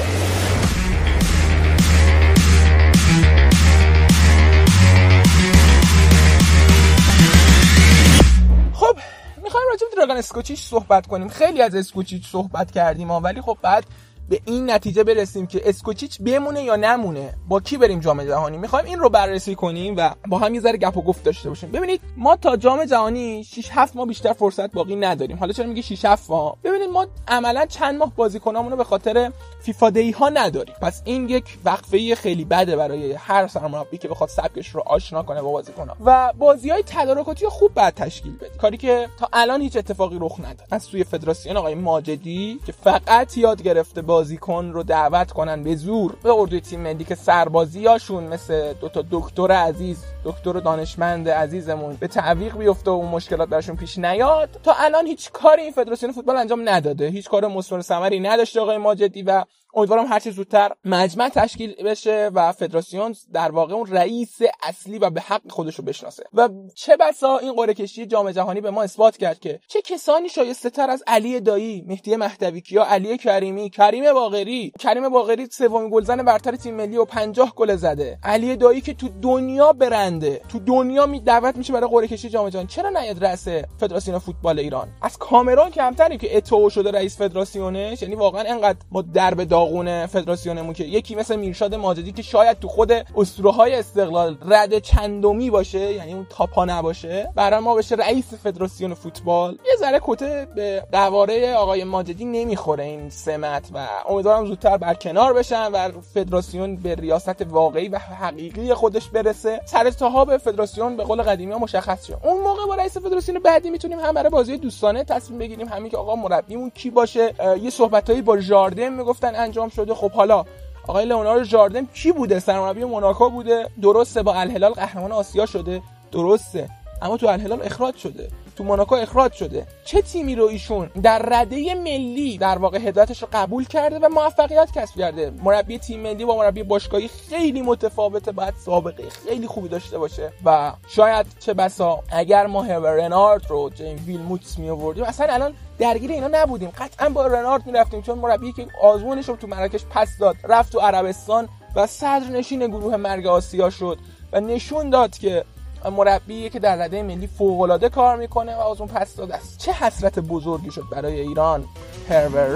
راجع 9.74 9.88
به 9.90 9.96
دراگان 9.96 10.18
اسکوچیچ 10.18 10.62
صحبت 10.62 11.08
کنیم. 11.08 11.30
خیلی 11.30 11.62
از 11.62 11.76
اسکوچیچ 11.76 12.28
صحبت 12.28 12.72
کردیم 12.72 13.08
ها 13.12 13.20
ولی 13.20 13.42
خب 13.42 13.58
بعد 13.62 13.86
به 14.30 14.42
این 14.46 14.72
نتیجه 14.72 15.04
برسیم 15.04 15.48
که 15.48 15.62
اسکوچیچ 15.66 16.22
بمونه 16.22 16.64
یا 16.64 16.76
نمونه 16.76 17.34
با 17.48 17.60
کی 17.60 17.78
بریم 17.78 18.00
جام 18.00 18.24
جهانی؟ 18.24 18.58
می‌خوایم 18.58 18.86
این 18.86 19.00
رو 19.00 19.10
بررسی 19.10 19.56
کنیم 19.56 19.94
و 19.98 20.16
با 20.28 20.38
هم 20.38 20.56
یه 20.56 20.62
ذره 20.62 20.78
گپ 20.78 20.98
و 20.98 21.02
گفت 21.02 21.24
داشته 21.24 21.50
باشیم. 21.50 21.72
ببینید 21.72 22.02
ما 22.18 22.36
تا 22.36 22.58
جام 22.58 22.86
جهانی 22.86 23.44
6 23.44 23.70
7 23.72 23.96
ماه 23.96 24.08
بیشتر 24.08 24.34
فرصت 24.34 24.72
باقی 24.72 24.96
نداریم. 24.96 25.38
حالا 25.38 25.54
چرا 25.54 25.66
میگه 25.66 25.82
6 25.82 26.06
7 26.06 26.30
ماه؟ 26.30 26.58
ببینید 26.64 26.90
ما 26.90 27.06
عملا 27.28 27.66
چند 27.66 27.98
ماه 27.98 28.14
بازیکنامون 28.16 28.72
رو 28.72 28.78
به 28.78 28.84
خاطر 28.84 29.32
فیفا 29.62 29.90
دی 29.90 30.12
ها 30.12 30.30
نداریم. 30.30 30.76
پس 30.82 31.02
این 31.06 31.30
یک 31.30 31.58
وقفه 31.66 32.16
خیلی 32.16 32.46
بده 32.46 32.76
برای 32.76 33.14
هر 33.14 33.48
سرمربی 33.48 33.98
که 33.98 34.08
بخواد 34.08 34.30
سبکش 34.30 34.70
رو 34.70 34.84
آشنا 34.86 35.24
کنه 35.24 35.42
با 35.42 35.52
بازیکن‌ها. 35.52 35.96
و 36.06 36.34
بازی 36.38 36.70
های 36.70 36.84
تدارکاتی 36.86 37.48
خوب 37.48 37.74
بعد 37.74 37.94
تشکیل 37.94 38.38
بده 38.38 38.50
کاری 38.62 38.78
که 38.78 39.10
تا 39.20 39.30
الان 39.34 39.62
هیچ 39.62 39.78
اتفاقی 39.78 40.18
رخ 40.22 40.40
نداد. 40.40 40.68
از 40.72 40.84
سوی 40.84 41.04
فدراسیون 41.04 41.58
آقای 41.58 41.76
ماجدی 41.76 42.60
که 42.66 42.72
فقط 42.72 43.38
یاد 43.38 43.62
گرفته 43.62 44.02
بازیکن 44.14 44.72
رو 44.72 44.84
دعوت 44.84 45.32
کنن 45.32 45.64
به 45.64 45.76
زور 45.76 46.16
به 46.24 46.30
اردوی 46.34 46.62
تیم 46.62 46.80
ملی 46.80 47.04
که 47.04 47.16
سربازیاشون 47.16 48.24
مثل 48.24 48.74
دو 48.74 48.90
تا 48.90 49.04
دکتر 49.12 49.52
عزیز 49.52 50.04
دکتر 50.26 50.54
دانشمند 50.54 51.30
عزیزمون 51.30 51.96
به 52.00 52.08
تعویق 52.08 52.58
بیفته 52.58 52.92
و 52.92 53.02
مشکلات 53.02 53.50
براشون 53.50 53.76
پیش 53.76 53.98
نیاد. 53.98 54.50
تا 54.64 54.74
الان 54.78 55.08
هیچ 55.08 55.32
کاری 55.32 55.62
این 55.62 55.72
فدراسیون 55.72 56.12
فوتبال 56.12 56.38
انجام 56.38 56.70
نداده. 56.70 57.08
هیچ 57.08 57.30
کار 57.30 57.48
مثمر 57.48 57.82
ثمری 57.82 58.20
نداشته 58.20 58.62
آقای 58.62 58.78
ماجدی 58.78 59.24
و 59.24 59.44
امیدوارم 59.76 60.06
هر 60.06 60.20
چه 60.20 60.32
زودتر 60.32 60.72
مجمع 60.86 61.30
تشکیل 61.30 61.76
بشه 61.84 62.32
و 62.34 62.52
فدراسیون 62.52 63.16
در 63.34 63.52
واقع 63.52 63.74
اون 63.74 63.88
رئیس 63.88 64.38
اصلی 64.64 65.00
و 65.00 65.10
به 65.10 65.22
حق 65.22 65.42
خودش 65.50 65.76
رو 65.76 65.84
بشناسه. 65.84 66.24
و 66.34 66.50
چه 66.76 66.98
بسا 66.98 67.38
این 67.38 67.54
قرعه 67.54 67.74
کشی 67.74 68.06
جام 68.06 68.32
جهانی 68.32 68.62
به 68.62 68.72
ما 68.72 68.84
اثبات 68.84 69.18
کرد 69.18 69.40
که 69.40 69.60
چه 69.68 69.82
کسانی 69.82 70.30
شایسته 70.30 70.70
تر 70.70 70.90
از 70.90 71.04
علی 71.08 71.40
دایی 71.40 71.84
مهدی 71.88 72.16
مهدوی 72.16 72.62
کیا 72.62 72.86
علی 72.86 73.18
کریمی 73.18 73.70
کریم 73.70 74.14
باقری. 74.14 74.72
کریم 74.80 75.10
باقری 75.10 75.48
سومین 75.52 75.90
گلزن 75.90 76.24
برتر 76.24 76.56
تیم 76.56 76.76
ملی 76.76 76.98
و 76.98 77.06
50 77.06 77.54
گل 77.56 77.76
زده. 77.76 78.20
علی 78.24 78.56
دایی 78.56 78.82
که 78.82 78.94
تو 78.94 79.10
دنیا 79.22 79.74
برنده 79.74 80.42
تو 80.50 80.60
دنیا 80.60 81.06
می 81.06 81.20
دعوت 81.20 81.58
میشه 81.58 81.74
برای 81.74 81.90
قرعه 81.90 82.08
کشی 82.08 82.30
جام 82.30 82.50
جهانی. 82.50 82.68
چرا 82.68 82.90
نیاد 82.90 83.26
رئیس 83.26 83.48
فدراسیون 83.80 84.20
فوتبال 84.20 84.60
ایران؟ 84.60 84.88
از 85.02 85.18
کامران 85.18 85.72
کمتری 85.72 86.18
که 86.18 86.38
اتو 86.38 86.70
شده 86.70 86.92
رئیس 86.92 87.18
فدراسیونش. 87.18 88.02
یعنی 88.02 88.16
واقعا 88.16 88.44
انقدر 88.44 88.80
ما 88.92 89.02
در 89.02 89.34
به 89.34 89.46
داغون 89.64 90.06
فدراسیونمون 90.06 90.74
که 90.74 90.84
یکی 90.84 91.16
مثل 91.16 91.36
میرشاد 91.36 91.76
ماجدی 91.76 92.12
که 92.12 92.22
شاید 92.22 92.60
تو 92.60 92.68
خود 92.68 92.92
اسطوره 92.92 93.52
های 93.52 93.76
استقلال 93.76 94.38
رد 94.46 94.80
چندمی 94.80 95.50
باشه 95.50 95.94
یعنی 95.94 96.14
اون 96.14 96.28
تاپا 96.30 96.66
نباشه 96.66 97.30
برای 97.36 97.60
ما 97.60 97.76
بشه 97.76 97.96
رئیس 97.96 98.34
فدراسیون 98.34 98.94
فوتبال. 98.94 99.52
یه 99.52 99.76
ذره 99.80 100.00
کته 100.04 100.48
به 100.56 100.84
قواره 100.92 101.56
آقای 101.56 101.84
ماجدی 101.84 102.26
نمی‌خوره 102.26 102.84
این 102.84 103.10
سمت 103.10 103.70
و 103.74 103.88
امیدوارم 104.10 104.46
زودتر 104.46 104.78
برکنار 104.78 105.34
بشن 105.34 105.72
و 105.72 105.90
فدراسیون 106.14 106.76
به 106.76 106.96
ریاست 106.96 107.42
واقعی 107.42 107.88
و 107.88 107.98
حقیقی 107.98 108.74
خودش 108.74 109.10
برسه. 109.10 109.62
سر 109.66 109.92
به 110.28 110.38
فدراسیون 110.38 110.98
به 110.98 111.04
قول 111.04 111.22
قدیمی 111.22 111.52
ها 111.52 111.60
مشخص 111.60 112.06
شه. 112.06 112.18
اون 112.24 112.42
موقع 112.42 112.66
با 112.68 112.76
رئیس 112.76 112.98
فدراسیون 112.98 113.40
بعدی 113.40 113.70
می‌تونیم 113.70 114.00
هم 114.00 114.14
برای 114.14 114.30
بازی 114.30 114.58
دوستانه 114.58 115.04
تصمیم 115.04 115.40
بگیریم 115.40 115.68
همین 115.68 115.92
که 115.92 115.98
آقا 115.98 116.16
مربیمون 116.16 116.70
کی 116.70 116.90
باشه. 116.90 117.34
یه 117.62 117.70
صحبتایی 117.70 118.22
با 118.22 118.40
ژاردن 118.40 118.94
می‌گفتن 118.94 119.36
انجام 119.54 119.70
شده. 119.70 119.94
خب 119.94 120.12
حالا 120.12 120.46
آقای 120.88 121.06
لئوناردو 121.06 121.44
ژاردن 121.44 121.86
کی 121.86 122.12
بوده؟ 122.12 122.40
سرمربی 122.40 122.84
موناکو 122.84 123.30
بوده. 123.30 123.70
درسته 123.82 124.24
با 124.24 124.34
الهلال 124.34 124.74
قهرمان 124.74 125.12
آسیا 125.12 125.46
شده. 125.46 125.82
درسته. 126.12 126.70
اما 127.02 127.18
تو 127.18 127.28
الهلال 127.28 127.62
اخراج 127.62 127.96
شده. 127.96 128.30
تو 128.56 128.64
موناکو 128.64 128.96
اخراج 128.96 129.34
شده. 129.34 129.68
چه 129.86 130.02
تیمی 130.02 130.36
رو 130.36 130.46
ایشون 130.46 130.90
در 131.04 131.20
رده 131.20 131.76
ملی 131.76 132.38
در 132.38 132.58
واقع 132.58 132.78
هدایتش 132.78 133.22
رو 133.22 133.28
قبول 133.34 133.66
کرده 133.66 134.00
و 134.00 134.10
موفقیت 134.10 134.72
کسب 134.76 134.96
کرده؟ 134.96 135.34
مربی 135.44 135.78
تیم 135.78 136.00
ملی 136.00 136.26
با 136.26 136.38
مربی 136.38 136.64
باشگاهی 136.64 137.10
خیلی 137.30 137.62
متفاوته 137.62 138.32
باید 138.32 138.54
سابقه 138.66 139.10
خیلی 139.10 139.48
خوبی 139.48 139.70
داشته 139.70 139.98
باشه. 139.98 140.34
و 140.46 140.74
شاید 140.88 141.26
چه 141.40 141.54
بسا 141.54 142.00
اگر 142.12 142.48
ما 142.48 142.66
رنارد 142.66 143.50
رو 143.50 143.70
جیم 143.70 144.04
ویلموتس 144.08 144.60
می 144.60 144.70
آوردیم 144.70 145.04
اصلا 145.04 145.34
الان 145.34 145.54
درگیر 145.80 146.12
اینا 146.12 146.30
نبودیم. 146.32 146.70
قطعا 146.70 147.10
با 147.10 147.28
رنارد 147.28 147.66
می‌رفتیم 147.66 148.02
چون 148.02 148.20
مربی 148.20 148.54
که 148.54 148.68
آزمونش 148.82 149.30
رو 149.30 149.36
تو 149.36 149.48
مراکش 149.48 149.86
پس 149.90 150.18
داد 150.20 150.36
رفت 150.44 150.72
تو 150.72 150.80
عربستان 150.80 151.50
و 151.76 151.88
صدر 151.88 152.30
نشین 152.32 152.68
گروه 152.68 152.96
مرگ 152.96 153.28
آسیا 153.28 153.70
شد 153.70 153.98
و 154.32 154.40
نشون 154.40 154.90
داد 154.90 155.18
که 155.18 155.44
مربی 155.90 156.50
که 156.50 156.60
در 156.60 156.76
رده 156.76 157.04
ملی 157.04 157.28
فوق 157.28 157.62
کار 157.90 158.18
می‌کنه 158.18 158.56
و 158.56 158.60
از 158.60 158.82
اون 158.82 158.90
پس 158.90 159.16
داده 159.16 159.36
است. 159.36 159.58
چه 159.58 159.72
حسرت 159.72 160.20
بزرگی 160.20 160.72
شد 160.72 160.84
برای 160.92 161.20
ایران 161.20 161.66
هرور 162.10 162.56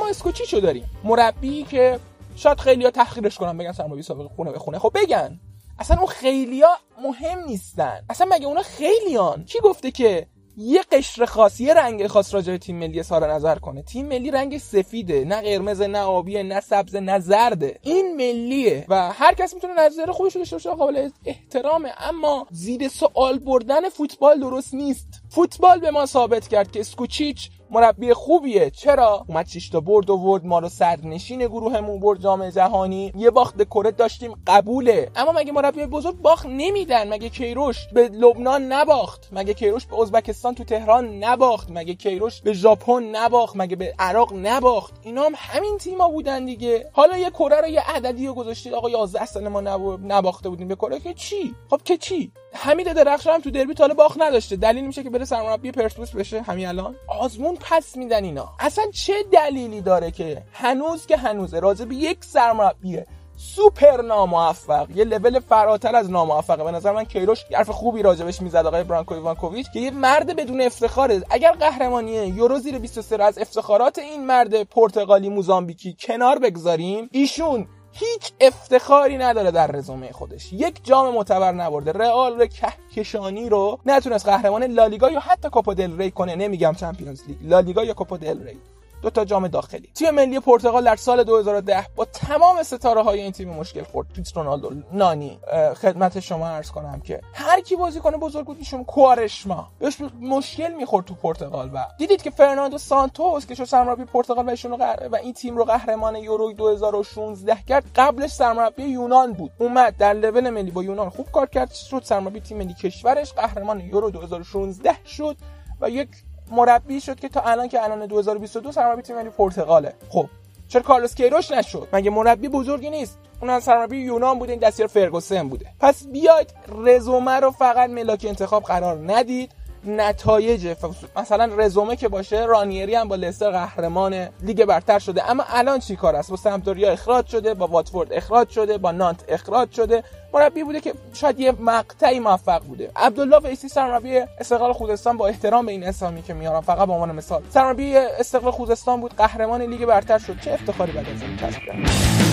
ما 0.00 0.08
اسکوچیچو 0.08 0.60
داریم. 0.60 0.90
مربی 1.04 1.62
که 1.62 1.98
شاید 2.36 2.60
خیلی 2.60 2.84
ها 2.84 2.90
تحقیرش 2.90 3.38
کنن 3.38 3.58
بگن 3.58 3.72
سرمایه‌گذاری 3.72 4.02
سابق 4.02 4.34
خونه 4.36 4.52
به 4.52 4.58
خونه 4.58 4.78
خب 4.78 4.92
بگن. 4.94 5.40
اصلا 5.78 5.96
اون 5.96 6.06
خیلیا 6.06 6.68
مهم 7.02 7.38
نیستن. 7.46 8.04
اصلا 8.10 8.26
مگه 8.30 8.46
اونا 8.46 8.62
خیلیان؟ 8.62 9.44
کی 9.44 9.60
گفته 9.60 9.90
که 9.90 10.26
یه 10.56 10.82
قشر 10.92 11.24
خاص 11.24 11.60
یه 11.60 11.74
رنگ 11.74 12.06
خاص 12.06 12.34
راجع 12.34 12.52
به 12.52 12.58
تیم 12.58 12.76
ملی 12.76 13.00
اظهار 13.00 13.32
نظر 13.32 13.58
کنه؟ 13.58 13.82
تیم 13.82 14.06
ملی 14.06 14.30
رنگ 14.30 14.58
سفیده. 14.58 15.24
نه 15.24 15.40
قرمز 15.40 15.80
نه 15.80 15.98
آبیه 15.98 16.42
نه 16.42 16.60
سبز 16.60 16.96
نه 16.96 17.18
زرده. 17.18 17.78
این 17.82 18.16
ملیه 18.16 18.84
و 18.88 19.12
هر 19.12 19.34
کس 19.34 19.54
می‌تونه 19.54 19.74
نظر 19.74 20.10
خودش 20.12 20.34
رو 20.34 20.40
داشته 20.40 20.56
باشه 20.56 20.70
قابل 20.70 21.10
احترامه. 21.24 21.92
اما 21.98 22.46
زیر 22.50 22.88
سوال 22.88 23.38
بردن 23.38 23.88
فوتبال 23.88 24.40
درست 24.40 24.74
نیست. 24.74 25.08
فوتبال 25.30 25.80
به 25.80 25.90
ما 25.90 26.06
ثابت 26.06 26.48
کرد 26.48 26.72
که 26.72 26.80
اسکوچیچ 26.80 27.50
مربی 27.74 28.12
خوبیه. 28.12 28.70
چرا؟ 28.70 29.24
اومد 29.28 29.46
6 29.46 29.68
تا 29.68 29.80
برد 29.80 30.10
ورد 30.10 30.44
ما 30.44 30.58
رو 30.58 30.68
سرنشین 30.68 31.46
گروهمون 31.46 32.00
برد 32.00 32.20
جام 32.20 32.50
جهانی. 32.50 33.12
یه 33.16 33.30
باخت 33.30 33.56
به 33.56 33.64
کره 33.64 33.90
داشتیم 33.90 34.34
قبوله. 34.46 35.10
اما 35.16 35.32
مگه 35.32 35.52
مربی 35.52 35.86
بزرگ 35.86 36.16
باخت 36.16 36.46
نمیدن؟ 36.46 37.08
مگه 37.08 37.28
کیروش 37.28 37.88
به 37.92 38.08
لبنان 38.08 38.72
نباخت؟ 38.72 39.28
مگه 39.32 39.54
کیروش 39.54 39.86
به 39.86 40.00
ازبکستان 40.00 40.54
تو 40.54 40.64
تهران 40.64 41.24
نباخت؟ 41.24 41.68
مگه 41.70 41.94
کیروش 41.94 42.40
به 42.40 42.52
ژاپن 42.52 43.02
نباخت؟ 43.02 43.56
مگه 43.56 43.76
به 43.76 43.94
عراق 43.98 44.32
نباخت؟ 44.34 44.94
اینا 45.02 45.22
هم 45.22 45.32
همین 45.36 45.78
تیما 45.78 46.08
بودن 46.08 46.44
دیگه. 46.44 46.90
حالا 46.92 47.16
یه 47.16 47.30
کره 47.30 47.60
رو 47.60 47.68
یه 47.68 47.82
عددی 47.96 48.26
رو 48.26 48.34
گذاشتید. 48.34 48.74
آقا 48.74 48.90
11 48.90 49.26
سال 49.26 49.48
ما 49.48 49.60
نباخته 50.04 50.48
بودیم. 50.48 50.68
به 50.68 50.76
کره 50.76 51.00
که 51.00 51.14
چی؟ 51.14 51.54
خب 51.70 51.80
که 51.84 51.96
چی؟ 51.96 52.32
حمید 52.54 52.92
درخشان 52.92 53.34
هم 53.34 53.40
تو 53.40 53.50
دربی 53.50 53.74
تا 53.74 53.88
باخت 53.88 54.20
نداشته. 54.20 54.56
دلیل 54.56 54.86
میشه 54.86 55.02
که 55.02 55.10
بره 55.10 55.24
سرمربی 55.24 55.72
پرسپولیس 55.72 56.10
بشه. 56.10 56.42
همین 56.42 56.66
الان. 56.66 56.96
آزمون 57.08 57.56
پس 57.60 57.96
میدن 57.96 58.24
اینا. 58.24 58.48
اصلا 58.60 58.84
چه 58.92 59.12
دلیلی 59.32 59.80
داره 59.80 60.10
که 60.10 60.42
هنوز 60.52 61.06
که 61.06 61.16
هنوزه 61.16 61.60
راجع 61.60 61.84
به 61.84 61.94
یک 61.94 62.24
سرمربی 62.24 63.02
سوپر 63.36 64.02
ناموفق 64.02 64.86
یه 64.94 65.04
لول 65.04 65.40
فراتر 65.40 65.96
از 65.96 66.10
ناموفقه 66.10 66.64
به 66.64 66.70
نظر 66.70 66.92
من 66.92 67.04
کیروش 67.04 67.44
حرف 67.52 67.70
خوبی 67.70 68.02
راجبش 68.02 68.42
می‌زد 68.42 68.66
آقای 68.66 68.84
برانکو 68.84 69.14
ایوانکوویچ 69.14 69.66
که 69.72 69.80
یه 69.80 69.90
مرد 69.90 70.36
بدون 70.36 70.60
افتخاره 70.60 71.22
اگر 71.30 71.52
قهرمانی 71.52 72.12
یورو 72.12 72.58
زیر 72.58 72.78
23 72.78 73.22
از 73.22 73.38
افتخارات 73.38 73.98
این 73.98 74.26
مرد 74.26 74.62
پرتغالی 74.62 75.28
موزامبیکی 75.28 75.96
کنار 76.00 76.38
بگذاریم 76.38 77.08
ایشون 77.12 77.66
هیچ 77.96 78.32
افتخاری 78.40 79.18
نداره 79.18 79.50
در 79.50 79.66
رزومه 79.66 80.12
خودش. 80.12 80.52
یک 80.52 80.84
جام 80.84 81.14
معتبر 81.14 81.52
نبرده. 81.52 81.92
رئال 81.92 82.40
رو 82.40 82.46
کهکشانی 82.46 83.48
رو 83.48 83.78
نتونست 83.86 84.26
قهرمان 84.26 84.64
لالیگا 84.64 85.10
یا 85.10 85.20
حتی 85.20 85.48
کوپا 85.48 85.74
دل 85.74 85.98
ری 85.98 86.10
کنه. 86.10 86.36
نمیگم 86.36 86.74
Champions 86.74 87.22
League. 87.28 87.36
لالیگا 87.42 87.84
یا 87.84 87.94
کوپا 87.94 88.16
دل 88.16 88.44
ری. 88.44 88.58
دو 89.04 89.10
تا 89.10 89.24
جام 89.24 89.48
داخلی. 89.48 89.90
تیم 89.94 90.10
ملی 90.10 90.40
پرتغال 90.40 90.84
در 90.84 90.96
سال 90.96 91.24
2010 91.24 91.86
با 91.96 92.04
تمام 92.04 92.62
ستاره 92.62 93.02
های 93.02 93.20
این 93.20 93.32
تیم 93.32 93.48
مشکل 93.48 93.82
خورد. 93.82 94.08
پپه 94.08 94.36
رونالدو 94.36 94.70
نانی 94.92 95.38
خدمت 95.82 96.20
شما 96.20 96.48
عرض 96.48 96.70
کنم 96.70 97.00
که 97.00 97.20
هر 97.34 97.60
کی 97.60 97.76
بازیکن 97.76 98.10
بزرگ 98.10 98.46
بود 98.46 98.56
ایشون 98.58 98.84
کوارشما. 98.84 99.68
بهش 99.78 99.96
مشکل 100.20 100.72
می‌خورد 100.72 101.06
تو 101.06 101.14
پرتغال 101.14 101.70
و 101.74 101.86
دیدید 101.98 102.22
که 102.22 102.30
فرناندو 102.30 102.78
سانتوس 102.78 103.46
که 103.46 103.54
شد 103.54 103.64
سرمربی 103.64 104.04
پرتغال 104.04 104.46
و 104.46 104.50
ایشون 104.50 104.72
و 104.72 105.16
این 105.22 105.32
تیم 105.32 105.56
رو 105.56 105.64
قهرمان 105.64 106.16
یورو 106.16 106.52
2016 106.52 107.56
کرد 107.68 107.84
قبلش 107.96 108.30
سرمربی 108.30 108.82
یونان 108.82 109.32
بود. 109.32 109.50
اومد 109.58 109.96
در 109.96 110.12
لول 110.12 110.50
ملی 110.50 110.70
با 110.70 110.82
یونان 110.82 111.10
خوب 111.10 111.30
کار 111.32 111.46
کرد 111.46 111.72
شد 111.72 112.02
سرمربی 112.04 112.40
تیم 112.40 112.58
ملی 112.58 112.74
کشورش 112.74 113.32
قهرمان 113.32 113.80
یورو 113.80 114.10
2016 114.10 114.96
شد 115.04 115.36
و 115.80 115.90
یک 115.90 116.08
مربی 116.54 117.00
شد 117.00 117.20
که 117.20 117.28
تا 117.28 117.40
الان 117.40 117.68
که 117.68 117.84
الان 117.84 118.06
2022 118.06 118.72
سرمربی 118.72 119.02
تیم 119.02 119.16
ملی 119.16 119.30
پرتغاله. 119.30 119.94
خب 120.08 120.26
چرا 120.68 120.82
کارلوس 120.82 121.14
کیروش 121.14 121.50
نشد؟ 121.50 121.88
مگه 121.92 122.10
مربی 122.10 122.48
بزرگی 122.48 122.90
نیست؟ 122.90 123.18
اون 123.40 123.50
از 123.50 123.62
سرمربی 123.62 123.98
یونان 123.98 124.38
بوده 124.38 124.52
این 124.52 124.60
دستیار 124.60 124.88
فرگوسن 124.88 125.48
بوده. 125.48 125.66
پس 125.80 126.06
بیاید 126.06 126.54
رزومه 126.84 127.32
رو 127.32 127.50
فقط 127.50 127.90
ملاک 127.90 128.26
انتخاب 128.28 128.62
قرار 128.62 129.12
ندید. 129.12 129.52
نتایج 129.86 130.74
مثلا 131.16 131.50
رزومه 131.56 131.96
که 131.96 132.08
باشه 132.08 132.44
رانیری 132.44 132.94
هم 132.94 133.08
با 133.08 133.16
لستر 133.16 133.50
قهرمان 133.50 134.28
لیگ 134.42 134.64
برتر 134.64 134.98
شده. 134.98 135.30
اما 135.30 135.44
الان 135.48 135.78
چی 135.78 135.96
کار 135.96 136.16
است؟ 136.16 136.30
با 136.30 136.36
سمپدوریا 136.36 136.90
اخراج 136.90 137.26
شده 137.26 137.54
با 137.54 137.66
واتفورد 137.66 138.12
اخراج 138.12 138.48
شده 138.48 138.78
با 138.78 138.92
نانت 138.92 139.24
اخراج 139.28 139.72
شده. 139.72 140.04
مربی 140.34 140.64
بوده 140.64 140.80
که 140.80 140.94
شاید 141.12 141.40
یه 141.40 141.52
مقطعی 141.60 142.20
موفق 142.20 142.62
بوده. 142.62 142.90
عبدالله 142.96 143.38
ویسی 143.38 143.68
سرمربی 143.68 144.18
استقلال 144.18 144.72
خوزستان 144.72 145.16
با 145.16 145.26
احترام 145.26 145.66
به 145.66 145.72
این 145.72 145.84
اسامی 145.84 146.22
که 146.22 146.34
میارم 146.34 146.60
فقط 146.60 146.86
به 146.86 146.92
عنوان 146.92 147.12
مثال. 147.12 147.42
سرمربی 147.50 147.96
استقلال 147.96 148.52
خوزستان 148.52 149.00
بود 149.00 149.16
قهرمان 149.16 149.62
لیگ 149.62 149.84
برتر 149.84 150.18
شد. 150.18 150.40
چه 150.40 150.52
افتخاری 150.52 150.92
بعد 150.92 151.08
از 151.08 151.22
این 151.22 151.36
کسب 151.36 151.58
کرد؟ 151.58 152.23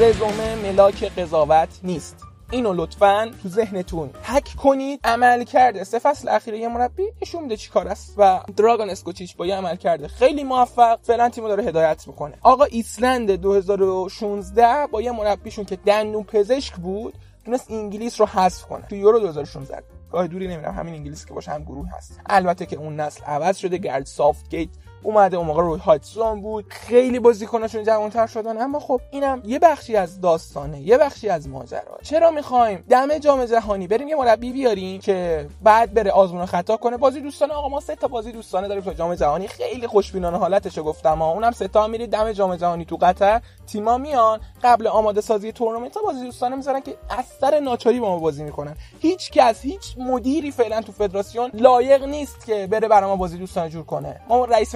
رزومه 0.00 0.54
ملاک 0.54 1.04
قضاوت 1.04 1.68
نیست. 1.82 2.16
اینو 2.50 2.72
لطفا 2.72 3.30
تو 3.42 3.48
ذهنتون 3.48 4.10
حک 4.22 4.48
کنید. 4.56 5.00
عملکرد 5.04 5.84
سه 5.84 5.98
فصل 5.98 6.28
اخیر 6.28 6.54
یه 6.54 6.68
مربی 6.68 7.02
نشون 7.22 7.42
میده 7.42 7.56
چیکاره 7.56 7.88
است 7.88 8.14
و 8.16 8.40
دراگون 8.56 8.90
اسکوچیچ 8.90 9.36
با 9.36 9.46
یه 9.46 9.56
عملکرد 9.56 10.08
خیلی 10.08 10.44
موفق 10.44 10.98
فعلا 11.02 11.28
تیمو 11.28 11.48
داره 11.48 11.64
هدایت 11.64 12.08
می‌کنه. 12.08 12.34
آقا 12.42 12.64
ایسلند 12.64 13.30
2016 13.30 14.86
با 14.86 15.02
یه 15.02 15.12
مربیشون 15.12 15.64
که 15.64 15.76
دندون 15.76 16.22
پزشک 16.22 16.74
بود 16.74 17.14
تونست 17.44 17.70
انگلیس 17.70 18.20
رو 18.20 18.26
حذف 18.26 18.62
کنه. 18.62 18.86
تو 18.86 18.96
یورو 18.96 19.20
2016 19.20 19.82
راه 20.12 20.26
دوری 20.26 20.48
نمیرم 20.48 20.74
همین 20.74 20.94
انگلیس 20.94 21.26
که 21.26 21.34
باشه 21.34 21.50
هم 21.50 21.64
گروه 21.64 21.88
هست. 21.96 22.20
البته 22.26 22.66
که 22.66 22.76
اون 22.76 23.00
نسل 23.00 23.24
عوض 23.24 23.56
شده 23.56 23.78
گرت 23.78 24.06
ساوت 24.06 24.50
گیت 24.50 24.68
اومده 25.02 25.36
اون 25.36 25.46
موقع 25.46 25.62
روی 25.62 25.80
هایتسون 25.80 26.40
بود. 26.40 26.64
خیلی 26.68 27.18
بازیکناشون 27.18 27.84
جوانتر 27.84 28.26
شدن 28.26 28.62
اما 28.62 28.80
خب 28.80 29.00
اینم 29.10 29.42
یه 29.44 29.58
بخشی 29.58 29.96
از 29.96 30.20
داستانه 30.20 30.80
یه 30.80 30.98
بخشی 30.98 31.28
از 31.28 31.48
ماجرا 31.48 31.98
چرا 32.02 32.30
می‌خوایم 32.30 32.84
دم 32.88 33.18
جام 33.18 33.44
جهانی 33.44 33.86
بریم 33.86 34.08
یه 34.08 34.16
مربی 34.16 34.52
بیاریم 34.52 35.00
که 35.00 35.46
بعد 35.62 35.94
بره 35.94 36.10
آزمون 36.10 36.46
خطا 36.46 36.76
کنه؟ 36.76 36.96
بازی 36.96 37.20
دوستانه 37.20 37.54
آقا 37.54 37.68
ما 37.68 37.80
سه 37.80 37.96
تا 37.96 38.08
بازی 38.08 38.32
دوستانه 38.32 38.68
داریم 38.68 38.82
تا 38.82 38.94
جام 38.94 39.14
جهانی. 39.14 39.48
خیلی 39.48 39.86
خوشبینانه 39.86 40.38
حالتشو 40.38 40.82
گفتم 40.82 41.18
ها. 41.18 41.32
اونم 41.32 41.50
سه 41.50 41.68
تا 41.68 41.86
میری 41.86 42.06
دم 42.06 42.32
جام 42.32 42.56
جهانی 42.56 42.84
تو 42.84 42.96
قطر. 42.96 43.40
تیما 43.66 43.98
میان 43.98 44.40
قبل 44.62 44.86
آماده 44.86 45.20
سازی 45.20 45.52
تورنمنت 45.52 45.96
ها 45.96 46.02
بازی 46.02 46.24
دوستانه 46.24 46.56
می‌ذارن 46.56 46.80
که 46.80 46.96
اثر 47.10 47.60
ناچاری 47.60 48.00
با 48.00 48.08
ما 48.08 48.18
بازی 48.18 48.42
می‌کنن. 48.42 48.76
هیچ 49.00 49.30
کس 49.30 49.62
هیچ 49.62 49.94
مدیری 49.98 50.50
فعلا 50.50 50.82
تو 50.82 50.92
فدراسیون 50.92 51.50
لایق 51.54 52.04
نیست 52.04 52.46
که 52.46 52.66
بره 52.66 52.88
برای 52.88 53.10
ما 53.10 53.16
بازی 53.16 53.38
دوستانه 53.38 53.68
جور 53.68 53.84
کنه. 53.84 54.20
ما 54.28 54.44
رئیس 54.44 54.74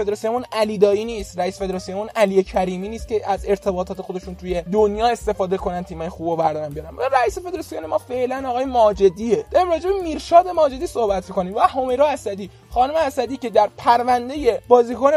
علی 0.53 0.79
دایی 0.79 1.05
نیست. 1.05 1.39
رئیس 1.39 1.59
فدراسیون 1.59 2.09
علی 2.17 2.43
کریمی 2.43 2.89
نیست 2.89 3.09
که 3.09 3.31
از 3.31 3.45
ارتباطات 3.49 4.03
خودشون 4.03 4.35
توی 4.35 4.63
دنیا 4.63 5.07
استفاده 5.07 5.57
کنن 5.57 5.83
تیمای 5.83 6.09
خوب 6.09 6.39
بردارن 6.39 6.69
بیارن. 6.69 6.91
رئیس 7.13 7.39
فدراسیون 7.39 7.87
ما 7.87 7.99
فعلا 7.99 8.51
آقای 8.51 8.65
ماجدیه. 8.65 9.45
داریم 9.51 9.71
راجع 9.71 9.91
میرشاد 10.03 10.49
ماجدی 10.49 10.87
صحبت 10.87 11.29
می‌کنیم. 11.29 11.55
و 11.55 11.61
همیرا 11.61 12.07
اسدی. 12.07 12.51
خانم 12.71 12.95
اسدی 12.95 13.37
که 13.37 13.51
در 13.51 13.69
پرونده 13.77 14.63
بازیکن 14.69 15.11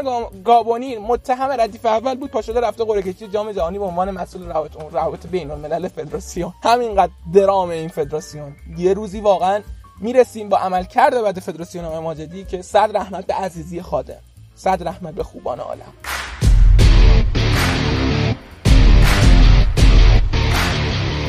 گابونی 0.46 0.98
متهم 0.98 1.50
ردیف 1.62 1.86
اول 1.86 2.16
بود 2.16 2.32
پاشده 2.32 2.60
رفته 2.60 2.84
قرعه 2.84 3.13
جام 3.13 3.51
جهانی 3.51 3.80
به 3.80 3.86
عنوان 3.86 4.12
مسئول 4.12 4.46
روابط 4.46 4.72
روابط 4.92 5.27
بین 5.27 5.51
الملل 5.51 5.88
فدراسیون. 5.88 6.54
همینقدر 6.63 7.12
درام 7.34 7.70
این 7.70 7.89
فدراسیون. 7.89 8.56
یه 8.77 8.94
روزی 8.94 9.22
واقعا 9.22 9.62
می‌رسیم 10.01 10.50
با 10.50 10.58
عمل 10.58 10.84
کرده 10.84 11.22
بعد 11.22 11.39
فدراسیون 11.39 12.00
ماجدی 12.00 12.46
که 12.46 12.62
صد 12.62 12.98
رحمت 12.98 13.25
به 13.25 13.34
عزیزی 13.34 13.82
خادم 13.82 14.20
صد 14.58 14.88
رحمت 14.88 15.14
به 15.14 15.24
خوبان 15.24 15.60
عالم. 15.60 15.94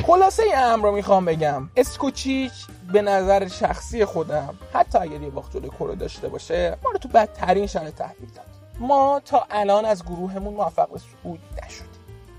خلاصه 0.07 0.43
این 0.43 0.53
امر 0.57 0.91
می‌خوام 0.91 1.25
بگم. 1.25 1.71
اسکوچیچ 1.77 2.53
به 2.93 3.03
نظر 3.03 3.49
شخصی 3.49 4.05
خودم 4.05 4.55
حتی 4.73 4.99
اگر 4.99 5.23
یه 5.23 5.31
باخت 5.31 5.53
جلوی 5.53 5.71
کرو 5.71 5.95
داشته 5.95 6.29
باشه 6.29 6.77
ما 6.85 6.91
رو 6.91 6.99
تو 6.99 7.09
بدترین 7.09 7.67
شرایط 7.67 7.95
تحویل 7.95 8.29
داد. 8.37 8.47
ما 8.79 9.21
تا 9.25 9.47
الان 9.51 9.85
از 9.85 10.05
گروهمون 10.05 10.55
موفق 10.55 10.89
به 10.91 10.99
صعود 10.99 11.41
نشدیم. 11.65 11.89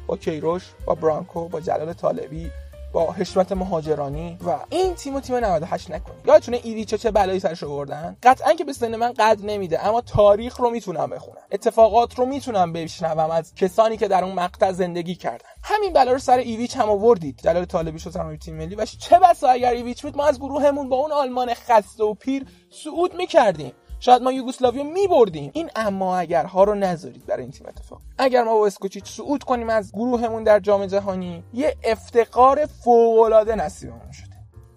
با 0.07 0.17
کیروش 0.17 0.63
با 0.85 0.95
برانکو 0.95 1.47
با 1.47 1.59
جلال 1.59 1.93
طالبی 1.93 2.51
با 2.93 3.11
حشمت 3.11 3.51
مهاجرانی 3.51 4.37
و 4.47 4.59
این 4.69 4.95
تیم 4.95 5.19
تیم 5.19 5.35
98 5.35 5.91
نکنید 5.91 6.19
یادتونه 6.25 6.59
ایویچا 6.63 6.97
چه 6.97 7.11
بلایی 7.11 7.39
سرش 7.39 7.63
آوردن؟ 7.63 8.17
قطعا 8.23 8.53
که 8.53 8.63
به 8.63 8.73
سن 8.73 8.95
من 8.95 9.13
قد 9.13 9.39
نمیده 9.43 9.87
اما 9.87 10.01
تاریخ 10.01 10.57
رو 10.57 10.69
می‌تونم 10.69 11.09
بخونم. 11.09 11.41
اتفاقات 11.51 12.19
رو 12.19 12.25
می‌تونم 12.25 12.73
بشنوم 12.73 13.31
از 13.31 13.55
کسانی 13.55 13.97
که 13.97 14.07
در 14.07 14.23
اون 14.23 14.33
مقطع 14.33 14.71
زندگی 14.71 15.15
کردن. 15.15 15.49
همین 15.63 15.93
بلا 15.93 16.11
رو 16.11 16.19
سر 16.19 16.37
ایویچ 16.37 16.77
هم 16.77 16.89
آوردید. 16.89 17.39
جلال 17.43 17.65
طالبی 17.65 17.99
شد 17.99 18.09
سرمایه 18.09 18.37
تیم 18.37 18.55
ملی. 18.55 18.75
و 18.75 18.85
چه 18.85 19.19
بسا 19.19 19.49
اگر 19.49 19.71
ایویچ 19.71 20.01
بود 20.01 20.17
ما 20.17 20.25
از 20.25 20.39
گروهمون 20.39 20.89
با 20.89 20.97
اون 20.97 21.11
آلمان 21.11 21.53
خسته 21.53 22.03
و 22.03 22.13
پیر 22.13 22.45
صعود 22.83 23.15
می‌کردیم. 23.15 23.73
شاید 23.99 24.21
ما 24.21 24.31
یوگسلاویو 24.31 24.83
میبردیم. 24.83 25.51
این 25.53 25.69
اما 25.75 26.17
اگر 26.17 26.45
ها 26.45 26.63
رو 26.63 26.75
نذارید 26.75 27.25
برای 27.25 27.41
این 27.41 27.51
تیم 27.51 27.67
اتفاق. 27.67 28.01
اگر 28.17 28.43
ما 28.43 28.53
با 28.53 28.67
اسکوچیچ 28.67 29.09
صعود 29.09 29.43
کنیم 29.43 29.69
از 29.69 29.91
گروهمون 29.91 30.43
در 30.43 30.59
جام 30.59 30.85
جهانی 30.85 31.43
یه 31.53 31.75
افتقار 31.83 32.65
فوق 32.65 33.19
العاده 33.19 33.55
نصیبمون 33.55 34.11
شده. 34.11 34.29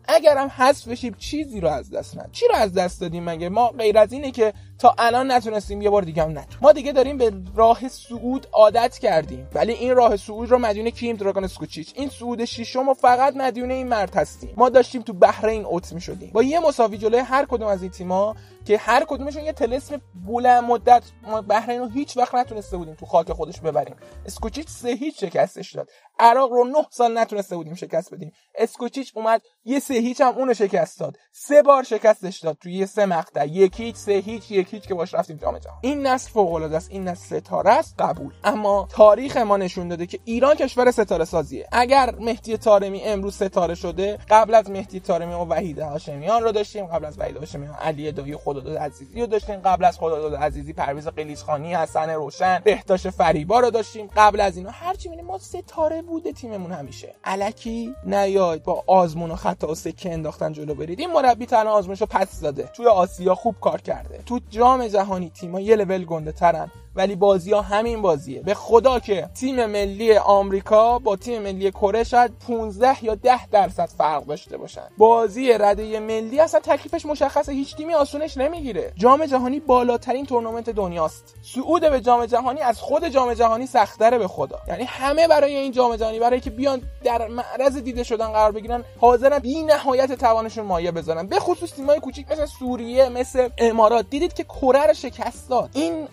اگر 0.09 0.37
هم 0.38 0.49
حذف 0.49 0.88
بشیم 0.88 1.14
چیزی 1.19 1.61
رو 1.61 1.69
از 1.69 1.91
دست 1.91 2.19
ندیم. 2.19 2.33
چی 2.33 2.49
رو 2.49 2.55
از 2.55 2.75
دست 2.75 3.00
دادیم 3.00 3.25
مگه؟ 3.25 3.49
ما 3.49 3.69
غیر 3.69 3.99
از 3.99 4.12
اینه 4.12 4.31
که 4.31 4.52
تا 4.82 4.94
الان 4.98 5.30
نتونستیم 5.30 5.82
یه 5.82 5.90
بار 5.90 6.02
دیگه 6.02 6.22
هم 6.22 6.30
نتون 6.30 6.58
ما 6.62 6.72
دیگه 6.72 6.92
داریم 6.92 7.18
به 7.18 7.32
راه 7.54 7.88
صعود 7.88 8.46
عادت 8.52 8.98
کردیم. 8.98 9.48
ولی 9.54 9.72
این 9.72 9.96
راه 9.96 10.16
صعود 10.16 10.50
رو 10.50 10.58
مدیون 10.58 10.90
کیم 10.90 11.16
دراگان 11.16 11.44
اسکوچیچ. 11.44 11.92
این 11.96 12.08
صعود 12.08 12.44
ششم 12.44 12.88
و 12.88 12.94
فقط 12.94 13.36
مدیون 13.36 13.70
این 13.70 13.88
مرد 13.88 14.14
هستیم. 14.14 14.54
ما 14.56 14.68
داشتیم 14.68 15.02
تو 15.02 15.12
بحرین 15.12 15.64
اوت 15.64 15.92
می‌شدیم. 15.92 16.30
با 16.30 16.42
یه 16.42 16.60
مساوی 16.60 16.98
جلوی 16.98 17.20
هر 17.20 17.44
کدوم 17.44 17.68
از 17.68 17.82
این 17.82 17.90
تیم‌ها 17.90 18.36
که 18.64 18.78
هر 18.78 19.04
کدومشون 19.04 19.44
یه 19.44 19.52
تلسم 19.52 20.00
بلند 20.26 20.64
مدت 20.64 21.02
ما 21.22 21.42
بحرین 21.42 21.80
رو 21.80 21.88
هیچ 21.88 22.16
وقت 22.16 22.34
نتونسته 22.34 22.76
بودیم 22.76 22.94
تو 22.94 23.06
خاک 23.06 23.32
خودش 23.32 23.60
ببریم. 23.60 23.96
اسکوچیچ 24.26 24.68
سه 24.68 24.88
هیچ 24.88 25.20
شکستش 25.20 25.74
داد. 25.74 25.88
عراق 26.18 26.52
رو 26.52 26.64
نه 26.64 26.86
سال 26.90 27.18
نتونسته 27.18 27.56
بودیم 27.56 27.74
شکست 27.74 28.14
بدیم. 28.14 28.32
اسکوچیچ 28.54 29.12
اومد 29.16 29.42
یه 29.64 29.78
سه 29.78 29.94
هیچ 29.94 30.20
هم 30.20 30.34
اونو 30.38 30.54
شکست 30.54 31.00
داد. 31.00 31.16
سه 31.32 31.62
بار 31.62 31.82
شکستش 31.82 32.38
داد. 32.38 32.56
توی 32.60 32.72
یه 32.72 32.86
سه 32.86 33.06
مقطع. 33.06 33.46
یک 33.46 33.80
هیچ 33.80 33.96
سه 33.96 34.12
هیچ 34.12 34.50
یک 34.50 34.72
هیچ 34.73 34.88
که 34.88 34.95
باش 34.95 35.14
رفتیم 35.14 35.37
جام 35.37 35.59
جهانی. 35.59 35.79
این 35.81 36.07
نسل 36.07 36.31
فوق 36.31 36.52
العاده 36.52 36.76
است 36.76 36.91
این 36.91 37.09
نسل 37.09 37.38
ستاره 37.38 37.71
است 37.71 37.95
قبول. 37.99 38.33
اما 38.45 38.88
تاریخ 38.91 39.37
ما 39.37 39.57
نشون 39.57 39.88
داده 39.88 40.07
که 40.07 40.19
ایران 40.25 40.55
کشور 40.55 40.91
ستاره 40.91 41.25
سازیه. 41.25 41.69
اگر 41.73 42.14
مهدی 42.21 42.57
طارمی 42.57 43.02
امروز 43.02 43.35
ستاره 43.35 43.75
شده 43.75 44.19
قبل 44.31 44.55
از 44.55 44.71
مهدی 44.71 45.00
طارمی 45.00 45.35
و 45.35 45.45
وحید 45.45 45.79
هاشمیان 45.79 46.43
رو 46.43 46.52
داشتیم 46.52 46.87
قبل 46.87 47.05
از 47.05 47.19
وحید 47.19 47.37
هاشمیان 47.37 47.75
علی 47.75 48.12
دایی 48.12 48.37
خداداد 48.37 48.76
عزیزی 48.76 49.21
رو 49.21 49.26
داشتیم 49.26 49.57
قبل 49.57 49.85
از 49.85 49.99
خداداد 49.99 50.35
عزیزی 50.35 50.73
پرویز 50.73 51.09
قلیچخانی 51.09 51.75
حسن 51.75 52.11
روشن 52.11 52.61
بهداشت 52.64 53.11
فریبا 53.11 53.61
رو 53.61 53.71
داشتیم 53.71 54.09
قبل 54.17 54.41
از 54.41 54.57
اینا 54.57 54.71
هرچی 54.71 55.09
می‌بینیم 55.09 55.26
ما 55.26 55.38
ستاره 55.38 56.02
بوده 56.02 56.33
تیممون 56.33 56.73
همیشه. 56.73 57.14
الکی 57.25 57.95
نیاید 58.05 58.62
با 58.62 58.85
آزمون 58.87 59.31
و 59.31 59.37
خطا 59.37 59.69
و 59.69 59.75
سکه 59.75 60.12
انداختن 60.12 60.52
جلو 60.52 60.75
برید. 60.75 61.00
این 61.00 61.12
مربی 61.12 61.47
تنها 61.47 61.73
آزمونشو 61.73 62.07
پس 62.07 62.41
داده. 62.41 62.62
توی 62.62 62.87
آسیا 62.87 63.35
خوب 63.35 63.57
کار 63.61 63.81
کرده. 63.81 64.21
تو 64.26 64.41
جام 64.52 64.87
جهانی 64.87 65.30
تیم‌ها 65.30 65.61
یه 65.61 65.76
لول 65.76 66.04
گنده 66.04 66.32
ترن 66.32 66.71
ولی 66.96 67.16
بازی 67.16 67.52
ها 67.52 67.61
همین 67.61 68.02
بازیه. 68.02 68.40
به 68.40 68.54
خدا 68.54 69.00
که 69.00 69.28
تیم 69.40 69.66
ملی 69.66 70.16
آمریکا 70.16 70.99
با 70.99 71.16
تیم 71.16 71.42
ملی 71.42 71.70
کره 71.70 72.04
شاید 72.04 72.32
15 72.46 73.04
یا 73.04 73.14
10 73.14 73.46
درصد 73.46 73.88
فرق 73.99 74.25
داشته 74.26 74.56
باشن. 74.56 74.88
بازی 74.99 75.52
رده 75.52 76.00
ملی 76.00 76.40
اصلا 76.40 76.60
تکلیفش 76.60 77.06
مشخصه. 77.06 77.52
هیچ 77.52 77.76
تیمی 77.76 77.95
آسونش 77.95 78.36
نمی‌گیره. 78.36 78.93
جام 78.97 79.26
جهانی 79.26 79.60
بالاترین 79.60 80.26
تورنمنت 80.26 80.71
دنیاست. 80.71 81.34
صعود 81.43 81.82
به 81.90 82.00
جام 82.00 82.26
جهانی 82.26 82.60
از 82.60 82.80
خود 82.80 83.08
جام 83.08 83.34
جهانی 83.34 83.67
سختره 83.67 84.19
به 84.19 84.28
خدا. 84.28 84.58
یعنی 84.69 84.84
همه 84.84 85.28
برای 85.28 85.56
این 85.56 85.73
جام 85.73 85.97
جهانی 85.97 86.19
برای 86.19 86.40
که 86.40 86.50
بیان 86.50 86.82
در 87.04 87.28
معرض 87.28 87.76
دیده 87.76 88.02
شدن 88.02 88.26
قرار 88.26 88.52
بگیرن 88.52 88.84
حاضرن 89.00 89.38
بی 89.38 89.62
نهایت 89.62 90.12
توانشون 90.12 90.67
مایه 90.67 90.93
بزنن 90.93 91.26
به 91.26 91.40
خصوص 91.40 91.73
تیمای 91.73 92.00
کوچیک 92.00 92.32
مثل 92.32 92.47
سوریه 92.47 93.08
مثل 93.08 93.49
امارات. 93.58 94.10
دیدید 94.10 94.32
که 94.32 94.45
کره 94.45 94.86
رو 94.86 94.95
شکست 94.95 95.50
داد. 95.50 95.71
این 95.75 96.08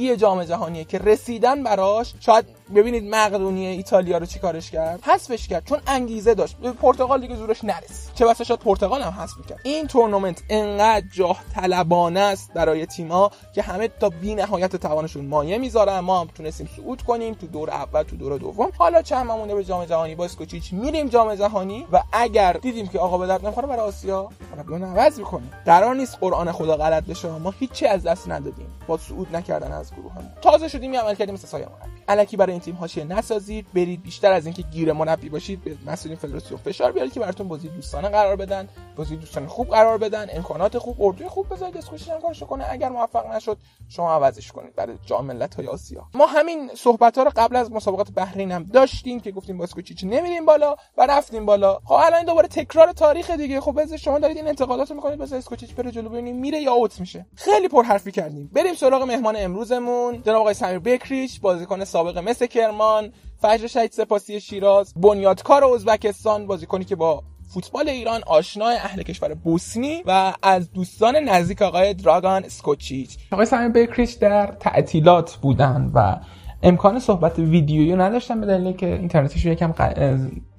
قشنگی 0.00 0.16
جام 0.16 0.44
جهانیه 0.44 0.84
که 0.84 0.98
رسیدن 0.98 1.62
براش 1.62 2.14
شاید 2.20 2.44
ببینید 2.74 3.14
مقدونیه 3.14 3.70
ایتالیا 3.70 4.18
رو 4.18 4.26
چیکارش 4.26 4.70
کرد؟ 4.70 5.00
حذفش 5.02 5.48
کرد 5.48 5.64
چون 5.64 5.80
انگیزه 5.86 6.34
داشت. 6.34 6.56
به 6.56 6.72
پرتغال 6.72 7.20
دیگه 7.20 7.36
زورش 7.36 7.64
نرس 7.64 8.10
چه 8.14 8.26
بسا 8.26 8.44
شاید 8.44 8.60
پرتغال 8.60 9.02
هم 9.02 9.12
حذف 9.12 9.46
کرد 9.48 9.60
این 9.62 9.86
تورنمنت 9.86 10.42
انقدر 10.48 11.06
جاه 11.12 11.40
طلبانه 11.54 12.20
است 12.20 12.52
برای 12.54 12.86
تیم‌ها 12.86 13.30
که 13.54 13.62
همه 13.62 13.88
تا 13.88 14.08
بی 14.08 14.34
نهایت 14.34 14.76
توانشون 14.76 15.26
مایه 15.26 15.58
می‌ذارن. 15.58 16.00
ما 16.00 16.20
هم 16.20 16.26
تونستیم 16.34 16.68
صعود 16.76 17.02
کنیم 17.02 17.34
تو 17.34 17.46
دور 17.46 17.70
اول 17.70 18.02
تو 18.02 18.16
دور 18.16 18.38
دوم. 18.38 18.70
حالا 18.78 19.02
چند 19.02 19.26
مونده 19.26 19.54
به 19.54 19.64
جام 19.64 19.84
جهانی 19.84 20.14
با 20.14 20.24
اسکوچیچ 20.24 20.72
میریم 20.72 21.08
جام 21.08 21.34
جهانی 21.34 21.86
و 21.92 22.02
اگر 22.12 22.52
دیدیم 22.52 22.88
که 22.88 22.98
آقا 22.98 23.18
به 23.18 23.26
درد 23.26 23.44
نمی‌خوره 23.44 23.66
برای 23.66 23.80
آسیا 23.80 24.28
مربیون 24.56 24.82
عوض 24.82 25.18
می‌کنیم. 25.18 25.50
قرار 25.66 25.94
نیست 25.94 26.18
قرآن 26.20 26.52
خدا 26.52 26.76
غلط 26.76 27.04
بشه 27.04 27.28
ما 27.28 27.50
هیچی 27.50 27.86
از 27.86 28.02
دست 28.02 28.28
ندادیم. 28.28 28.66
با 28.86 28.96
صعود 28.96 29.36
نکردن 29.36 29.72
از 29.72 29.94
گروهمون. 29.94 30.32
تازه 30.42 30.68
شدیم 30.68 30.96
عمل 30.96 31.14
کردیم 31.14 31.34
مثل 31.34 31.46
سایه 31.46 31.66
مربی 31.66 31.99
الکی 32.08 32.36
برای 32.36 32.52
این 32.52 32.60
تیم 32.60 32.76
حاشیه 32.76 33.04
نسازید 33.04 33.66
برید 33.74 34.02
بیشتر 34.02 34.32
از 34.32 34.46
اینکه 34.46 34.62
گیر 34.62 34.92
مربی 34.92 35.28
باشید 35.28 35.64
به 35.64 35.76
مسئولین 35.86 36.18
فدراسیون 36.18 36.60
فشار 36.60 36.92
بیارید 36.92 37.12
که 37.12 37.20
براتون 37.20 37.48
بازی 37.48 37.68
دوستانه 37.68 38.08
قرار 38.08 38.36
بدن 38.36 38.68
بازی 38.96 39.16
دوستانه 39.16 39.46
خوب 39.46 39.68
قرار 39.68 39.98
بدن 39.98 40.26
امکانات 40.32 40.78
خوب 40.78 41.02
اردوی 41.02 41.28
خوب 41.28 41.54
بذارید 41.54 41.76
اسکوچیچ 41.76 42.08
هم 42.08 42.20
کارشو 42.20 42.46
کنه. 42.46 42.64
اگر 42.70 42.88
موفق 42.88 43.26
نشد 43.26 43.58
شما 43.88 44.12
عوضش 44.12 44.52
کنید. 44.52 44.74
برای 44.74 44.96
جام 45.06 45.26
ملت‌های 45.26 45.66
آسیا. 45.66 46.04
ما 46.14 46.26
همین 46.26 46.70
صحبت 46.74 47.18
ها 47.18 47.24
رو 47.24 47.30
قبل 47.36 47.56
از 47.56 47.72
مسابقات 47.72 48.10
بحرین 48.10 48.52
هم 48.52 48.62
داشتیم 48.62 49.20
که 49.20 49.30
گفتیم 49.30 49.58
با 49.58 49.64
اسکوچیچ 49.64 50.04
نمیریم 50.04 50.46
بالا 50.46 50.76
و 50.96 51.06
رفتیم 51.06 51.46
بالا. 51.46 51.78
خب 51.84 51.94
الان 51.94 52.24
دوباره 52.24 52.48
تکرار 52.48 52.92
تاریخ 52.92 53.30
دیگه. 53.30 53.60
خب 53.60 53.82
بذار 53.82 53.98
شما 53.98 54.18
دارید 54.18 54.36
این 54.36 54.48
انتقادات 54.48 54.90
رو 54.90 54.96
می‌کنید. 54.96 55.18
بذار 55.18 55.38
اسکوچیچ 55.38 55.74
بره 55.74 55.90
جلو 55.90 56.08
ببینیم 56.08 56.36
میره 56.36 56.60
یا 56.60 56.72
اوت 56.72 57.00
میشه. 57.00 57.26
خیلی 57.36 57.68
پرحرفی 57.68 58.12
کردیم. 58.12 58.50
بریم 58.52 58.74
سراغ 58.74 59.02
مهمان 59.02 59.36
امروزمون. 59.38 60.22
جناب 60.22 60.40
آقای 60.40 60.54
سمیر 60.54 60.78
بکریچ 60.78 61.40
بازیکن 61.40 61.84
سابق 62.00 62.18
مثل 62.18 62.46
کرمان 62.46 63.12
فجر 63.42 63.66
شهید 63.66 63.92
سپاسی 63.92 64.40
شیراز 64.40 64.94
بنیادکار 64.96 65.64
ازبکستان 65.64 66.46
بازیکنی 66.46 66.84
که 66.84 66.96
با 66.96 67.22
فوتبال 67.54 67.88
ایران 67.88 68.20
آشنای 68.26 68.76
اهل 68.76 69.02
کشور 69.02 69.34
بوسنی 69.34 70.02
و 70.06 70.32
از 70.42 70.72
دوستان 70.72 71.16
نزدیک 71.16 71.62
آقای 71.62 71.94
دراگان 71.94 72.44
اسکوچیچ 72.44 73.18
آقای 73.32 73.46
سمیر 73.46 73.68
بکریچ 73.68 74.18
در 74.18 74.46
تعطیلات 74.46 75.36
بودن 75.36 75.90
و 75.94 76.16
امکان 76.62 76.98
صحبت 76.98 77.38
ویدیویی 77.38 77.96
نداشتن 77.96 78.40
به 78.40 78.46
دلیل 78.46 78.72
که 78.72 78.86
اینترنتش 78.86 79.44
یکم 79.44 79.74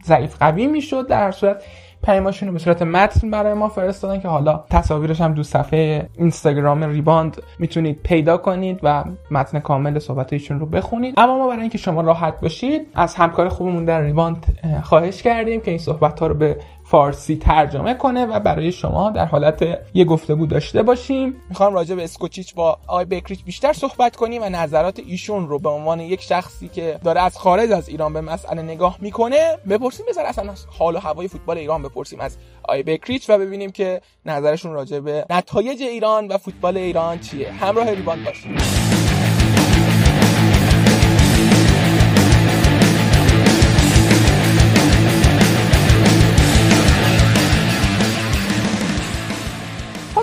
ضعیف 0.06 0.38
قوی 0.40 0.68
می‌شد 0.68 1.08
در 1.08 1.32
صورت 1.32 1.64
پیامشون 2.04 2.48
رو 2.48 2.54
به 2.54 2.60
صورت 2.60 2.82
متن 2.82 3.32
برای 3.32 3.54
ما 3.54 3.70
فرستادن 3.70 4.20
که 4.20 4.28
حالا 4.28 4.64
تصاویرش 4.70 5.22
هم 5.22 5.34
تو 5.34 5.44
صفحه 5.44 6.10
اینستاگرام 6.18 6.84
ریباند 6.84 7.42
می‌تونید 7.60 8.00
پیدا 8.04 8.38
کنید 8.38 8.80
و 8.84 9.04
متن 9.32 9.60
کامل 9.60 10.00
صحبت 10.00 10.34
ایشون 10.34 10.60
رو 10.60 10.66
بخونید. 10.66 11.14
اما 11.18 11.38
ما 11.38 11.48
برای 11.48 11.62
اینکه 11.62 11.78
شما 11.78 12.02
راحت 12.02 12.40
باشید 12.42 12.88
از 12.96 13.16
همکار 13.16 13.50
خوبمون 13.50 13.86
در 13.86 14.02
ریباند 14.02 14.46
خواهش 14.84 15.22
کردیم 15.22 15.62
که 15.62 15.72
این 15.72 15.80
صحبت 15.80 16.20
ها 16.20 16.28
رو 16.28 16.34
به 16.34 16.58
فارسی 16.92 17.36
ترجمه 17.36 17.94
کنه 17.94 18.26
و 18.26 18.40
برای 18.40 18.72
شما 18.72 19.10
در 19.10 19.26
حالت 19.26 19.80
یه 19.94 20.06
گفتگو 20.06 20.46
داشته 20.46 20.84
باشیم. 20.84 21.36
می‌خوام 21.50 21.74
راجع 21.74 21.96
به 21.96 22.04
اسکوچیچ 22.04 22.56
با 22.56 22.78
آقای 22.88 23.06
بکریچ 23.06 23.44
بیشتر 23.44 23.74
صحبت 23.74 24.16
کنیم 24.16 24.42
و 24.44 24.50
نظرات 24.50 25.00
ایشون 25.06 25.48
رو 25.48 25.60
به 25.60 25.70
عنوان 25.70 26.00
یک 26.00 26.22
شخصی 26.22 26.68
که 26.68 27.00
داره 27.04 27.22
از 27.22 27.38
خارج 27.38 27.72
از 27.72 27.90
ایران 27.90 28.14
به 28.14 28.22
مسئله 28.22 28.62
نگاه 28.62 28.98
می‌کنه 29.02 29.58
بپرسیم. 29.70 30.06
بذار 30.10 30.26
اصلا 30.26 30.54
حال 30.80 30.96
و 30.96 31.00
هوای 31.00 31.28
فوتبال 31.28 31.58
ایران 31.58 31.84
بپرسیم 31.84 32.20
از 32.20 32.38
آقای 32.64 32.84
بکریچ 32.84 33.30
و 33.30 33.38
ببینیم 33.38 33.72
که 33.72 34.02
نظرشون 34.26 34.74
راجع 34.74 35.00
به 35.00 35.26
نتایج 35.30 35.82
ایران 35.82 36.28
و 36.28 36.38
فوتبال 36.38 36.78
ایران 36.78 37.20
چیه. 37.20 37.52
همراه 37.52 37.94
ریبان 37.94 38.24
باشید. 38.24 39.11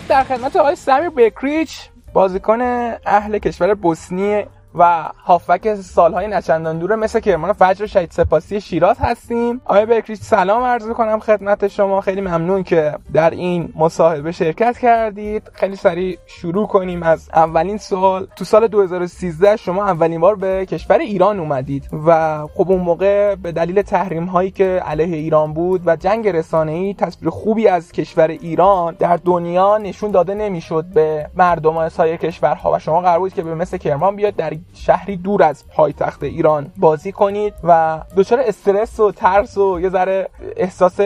در 0.09 0.25
خدمت 0.25 0.57
آقای 0.57 0.77
سمیر 0.77 1.11
بکریچ 1.11 1.89
بازیکن 2.13 2.61
اهل 3.07 3.39
کشور 3.39 3.75
بوسنی 3.75 4.45
و 4.75 5.11
هافک 5.25 5.75
سالهای 5.75 6.27
نچندان 6.27 6.79
دوره 6.79 6.97
مثل 6.97 7.21
کرمان 7.21 7.53
فجر 7.53 7.87
شهید 7.87 8.11
سپاسی 8.11 8.61
شیراز 8.61 8.97
هستیم. 9.01 9.61
آقای 9.65 9.87
بکریش 9.87 10.19
سلام 10.19 10.63
عرض 10.63 10.89
کنم 10.89 11.19
خدمت 11.19 11.69
شما. 11.69 12.01
خیلی 12.01 12.21
ممنون 12.21 12.63
که 12.63 12.95
در 13.13 13.31
این 13.31 13.73
مصاحبه 13.77 14.33
شرکت 14.33 14.79
کردید. 14.79 15.51
خیلی 15.53 15.77
سریع 15.77 16.19
شروع 16.27 16.67
کنیم 16.67 17.03
از 17.03 17.31
اولین 17.35 17.79
سال 17.79 18.27
تو 18.37 18.45
سال 18.45 18.67
2013 18.67 19.57
شما 19.57 19.85
اولین 19.85 20.21
بار 20.21 20.35
به 20.35 20.67
کشور 20.67 20.99
ایران 20.99 21.41
اومدید 21.41 21.89
و 22.07 22.39
خب 22.55 22.71
اون 22.71 22.81
موقع 22.81 23.35
به 23.35 23.53
دلیل 23.53 23.83
تحریم 23.83 24.25
هایی 24.25 24.51
که 24.51 24.83
علیه 24.87 25.17
ایران 25.17 25.53
بود 25.53 25.83
و 25.87 25.97
جنگ 25.97 26.29
رسانه 26.29 26.73
ای 26.73 26.95
تصویر 26.95 27.31
خوبی 27.31 27.69
از 27.69 27.93
کشور 27.93 28.29
ایران 28.29 28.97
در 28.99 29.17
دنیا 29.17 29.79
نشون 29.79 30.11
داده 30.11 30.35
نمی‌شد 30.35 30.85
به 30.85 31.31
مردم 31.35 31.89
سایر 31.89 32.17
کشورها. 32.17 32.73
و 32.73 32.79
شما 32.79 33.01
قرار 33.01 33.19
بود 33.19 33.35
که 33.35 33.43
به 33.43 33.55
مثل 33.55 33.77
کرمان 33.77 34.17
بیاد 34.17 34.37
در 34.37 34.58
شهری 34.75 35.17
دور 35.17 35.43
از 35.43 35.65
پایتخت 35.69 36.23
ایران 36.23 36.73
بازی 36.77 37.13
کنید 37.13 37.55
و 37.65 38.01
دچار 38.17 38.41
استرس 38.41 39.01
و 39.01 39.13
ترس 39.13 39.59
و 39.59 39.81
یه 39.81 39.89
ذره 39.89 40.29
احساس 40.57 41.01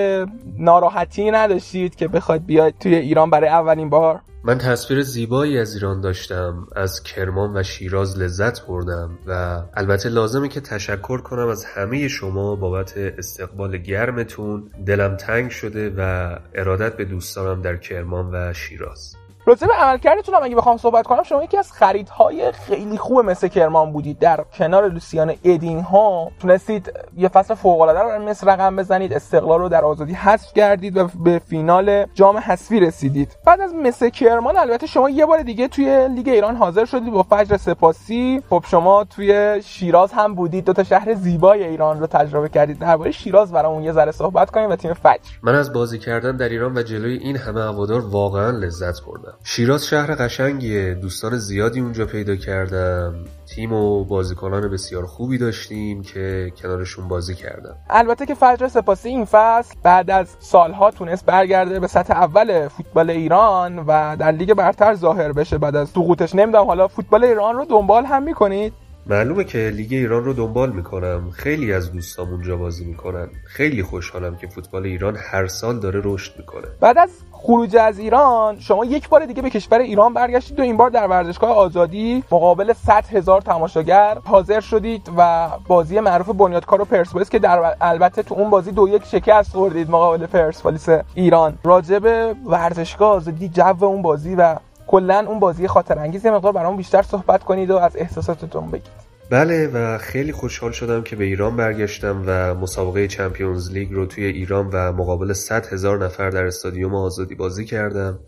ناراحتی 0.59 1.31
نداشتید 1.31 1.97
که 1.97 2.09
بخواید 2.09 2.47
بیاید 2.47 2.75
توی 2.81 2.95
ایران 2.95 3.31
برای 3.31 3.49
اولین 3.49 3.91
بار؟ 3.91 4.21
من 4.45 4.59
تصویر 4.59 5.03
زیبایی 5.03 5.59
از 5.59 5.75
ایران 5.75 6.01
داشتم 6.01 6.67
از 6.77 7.03
کرمان 7.03 7.57
و 7.57 7.63
شیراز 7.63 8.19
لذت 8.19 8.67
بردم 8.67 9.19
و 9.27 9.63
البته 9.75 10.09
لازمه 10.09 10.49
که 10.49 10.61
تشکر 10.61 11.21
کنم 11.21 11.49
از 11.49 11.65
همه 11.65 12.09
شما 12.09 12.57
بابت 12.57 12.97
استقبال 12.97 13.79
گرمتون. 13.79 14.71
دلم 14.87 15.17
تنگ 15.17 15.51
شده 15.51 15.95
و 15.97 16.37
ارادت 16.55 16.97
به 16.97 17.05
دوستانم 17.05 17.63
در 17.63 17.77
کرمان 17.77 18.31
و 18.33 18.53
شیراز. 18.53 19.17
راجع 19.47 19.67
به 19.67 19.75
عملکردتون 19.75 20.35
هم 20.35 20.43
اگه 20.43 20.57
بخوام 20.57 20.77
صحبت 20.77 21.07
کنم 21.07 21.23
شما 21.23 21.45
یکی 21.45 21.57
از 21.57 21.73
خریدهای 21.73 22.53
خیلی 22.53 22.99
خوب 22.99 23.21
مثل 23.21 23.49
کرمان 23.49 23.93
بودید. 23.93 24.19
در 24.19 24.45
کنار 24.59 24.89
لوسیان 24.89 25.35
ادین 25.45 25.81
ها 25.81 26.31
تونستید 26.41 26.93
یه 27.17 27.29
فصل 27.29 27.55
فوق 27.55 27.81
العاده 27.81 28.01
رو 28.01 28.23
مثل 28.29 28.49
رقم 28.49 28.77
بزنید 28.77 29.13
استقلال 29.13 29.61
رو 29.61 29.69
در 29.69 29.85
آزادی 29.85 30.13
حذف 30.13 30.53
کردید 30.53 30.97
و 30.97 31.09
به 31.25 31.39
فینال 31.39 32.07
جام 32.15 32.37
حذفی 32.37 32.81
رسیدید. 32.81 33.37
بعد 33.47 33.61
از 33.61 33.75
مثل 33.75 34.09
کرمان 34.09 34.57
البته 34.57 34.87
شما 34.87 35.11
یه 35.11 35.27
بار 35.27 35.43
دیگه 35.43 35.69
توی 35.69 36.09
لیگ 36.09 36.29
ایران 36.29 36.57
حاضر 36.57 36.85
شدید 36.85 37.13
با 37.13 37.23
فجر 37.23 37.57
سپاسی. 37.57 38.43
خب 38.51 38.65
شما 38.67 39.05
توی 39.05 39.63
شیراز 39.65 40.13
هم 40.13 40.35
بودید. 40.35 40.65
دو 40.65 40.73
تا 40.73 40.85
شهر 40.85 41.15
زیبای 41.15 41.65
ایران 41.65 42.01
رو 42.01 42.07
تجربه 42.07 42.49
کردید. 42.49 42.79
درباره 42.79 43.11
شیراز 43.11 43.53
برامون 43.53 43.83
یه 43.83 43.93
ذره 43.93 44.13
صحبت 44.13 44.51
کنیم 44.51 44.71
و 44.71 44.77
تیم 44.77 44.93
فجر. 44.93 45.31
من 45.43 45.55
از 45.55 45.73
بازی 45.73 45.99
کردن 45.99 46.37
در 46.37 46.49
ایران 46.49 46.79
و 46.79 46.83
جلوی 46.83 47.17
این 47.17 47.37
همه 47.37 47.63
هوادار 47.63 48.01
واقعا 48.01 48.51
لذت 48.51 49.05
بردم. 49.07 49.32
شیراز 49.45 49.87
شهر 49.87 50.15
قشنگیه. 50.15 50.95
دوستان 50.95 51.39
زیادی 51.39 51.81
اونجا 51.81 52.07
پیدا 52.07 52.37
کردم. 52.37 53.15
تیم 53.55 53.73
و 53.73 54.05
بازیکنان 54.05 54.71
بسیار 54.71 55.07
خوبی 55.07 55.39
داشتیم 55.39 56.03
که 56.03 56.53
کنارشون 56.63 57.09
بازی 57.09 57.35
کردم. 57.35 57.77
البته 57.91 58.27
که 58.27 58.35
فجر 58.35 58.69
سپاسی 58.69 59.09
این 59.09 59.25
فصل 59.25 59.75
بعد 59.83 60.11
از 60.11 60.37
سالها 60.41 60.91
تونست 60.91 61.27
برگرده 61.27 61.81
به 61.81 61.87
سطح 61.87 62.15
اول 62.15 62.69
فوتبال 62.69 63.11
ایران 63.11 63.79
و 63.79 64.17
در 64.17 64.33
لیگ 64.33 64.55
برتر 64.55 64.95
ظاهر 64.95 65.33
بشه. 65.33 65.59
بعد 65.59 65.77
از 65.77 65.89
سقوطش 65.89 66.35
نمی‌دونم. 66.35 66.67
حالا 66.67 66.89
فوتبال 66.89 67.25
ایران 67.25 67.57
رو 67.57 67.65
دنبال 67.65 68.05
هم 68.05 68.23
می‌کنید؟ 68.23 68.73
معلومه 69.07 69.45
که 69.45 69.59
لیگ 69.75 69.93
ایران 69.93 70.25
رو 70.25 70.33
دنبال 70.33 70.73
می‌کنم. 70.73 71.31
خیلی 71.31 71.73
از 71.73 71.93
دوستام 71.93 72.29
اونجا 72.29 72.57
بازی 72.57 72.85
می‌کنن. 72.85 73.29
خیلی 73.47 73.83
خوشحالم 73.83 74.37
که 74.37 74.47
فوتبال 74.47 74.87
ایران 74.87 75.17
هر 75.33 75.47
سال 75.47 75.79
داره 75.79 76.01
رشد 76.05 76.33
می‌کنه. 76.39 76.67
بعد 76.81 76.99
از 76.99 77.11
خروج 77.33 77.77
از 77.77 77.99
ایران 77.99 78.61
شما 78.61 78.85
یک 78.85 79.09
بار 79.09 79.27
دیگه 79.27 79.43
به 79.43 79.51
کشور 79.51 79.79
ایران 79.79 80.15
برگشتید 80.15 80.61
و 80.61 80.63
این 80.63 80.77
بار 80.77 80.91
در 80.91 81.07
ورزشگاه 81.07 81.51
آزادی 81.51 82.25
مقابل 82.33 82.73
100 82.73 83.05
هزار 83.07 83.41
تماشاگر 83.41 84.19
حاضر 84.25 84.61
شدید 84.61 85.11
و 85.17 85.49
بازی 85.67 86.01
معروف 86.01 86.29
بنیادکار 86.29 86.81
و 86.81 86.85
پرسپولیس 86.85 87.31
که 87.31 87.39
در 87.39 87.77
البته 87.81 88.23
تو 88.23 88.35
اون 88.35 88.51
بازی 88.51 88.71
دو 88.71 88.89
یک 88.89 89.05
شکست 89.05 89.53
خوردید 89.53 89.91
مقابل 89.91 90.27
پرسپولیس 90.27 90.89
ایران. 91.15 91.59
راجب 91.65 92.35
ورزشگاه 92.47 93.11
آزادی 93.11 93.49
جو 93.49 93.85
اون 93.85 94.03
بازی 94.03 94.35
و 94.35 94.57
کلا 94.93 95.25
اون 95.29 95.39
بازی 95.39 95.69
خاطره 95.69 95.99
انگیز 95.99 96.27
مقدار 96.27 96.53
برام 96.53 96.77
بیشتر 96.77 97.03
صحبت 97.03 97.45
کنید 97.45 97.71
و 97.71 97.77
از 97.77 97.97
احساساتتون 97.97 98.71
بگید. 98.71 99.13
بله 99.31 99.69
و 99.75 99.99
خیلی 99.99 100.33
خوشحال 100.33 100.73
شدم 100.73 101.03
که 101.03 101.17
به 101.17 101.25
ایران 101.25 101.57
برگشتم 101.57 102.23
و 102.27 102.55
مسابقه 102.55 103.09
Champions 103.09 103.73
League 103.73 103.93
رو 103.93 104.07
توی 104.07 104.25
ایران 104.25 104.71
و 104.73 104.93
مقابل 104.93 105.33
100 105.33 105.67
هزار 105.67 106.05
نفر 106.05 106.31
در 106.31 106.45
استادیوم 106.45 106.95
آزادی 106.95 107.35
بازی 107.35 107.65
کردم. 107.65 108.19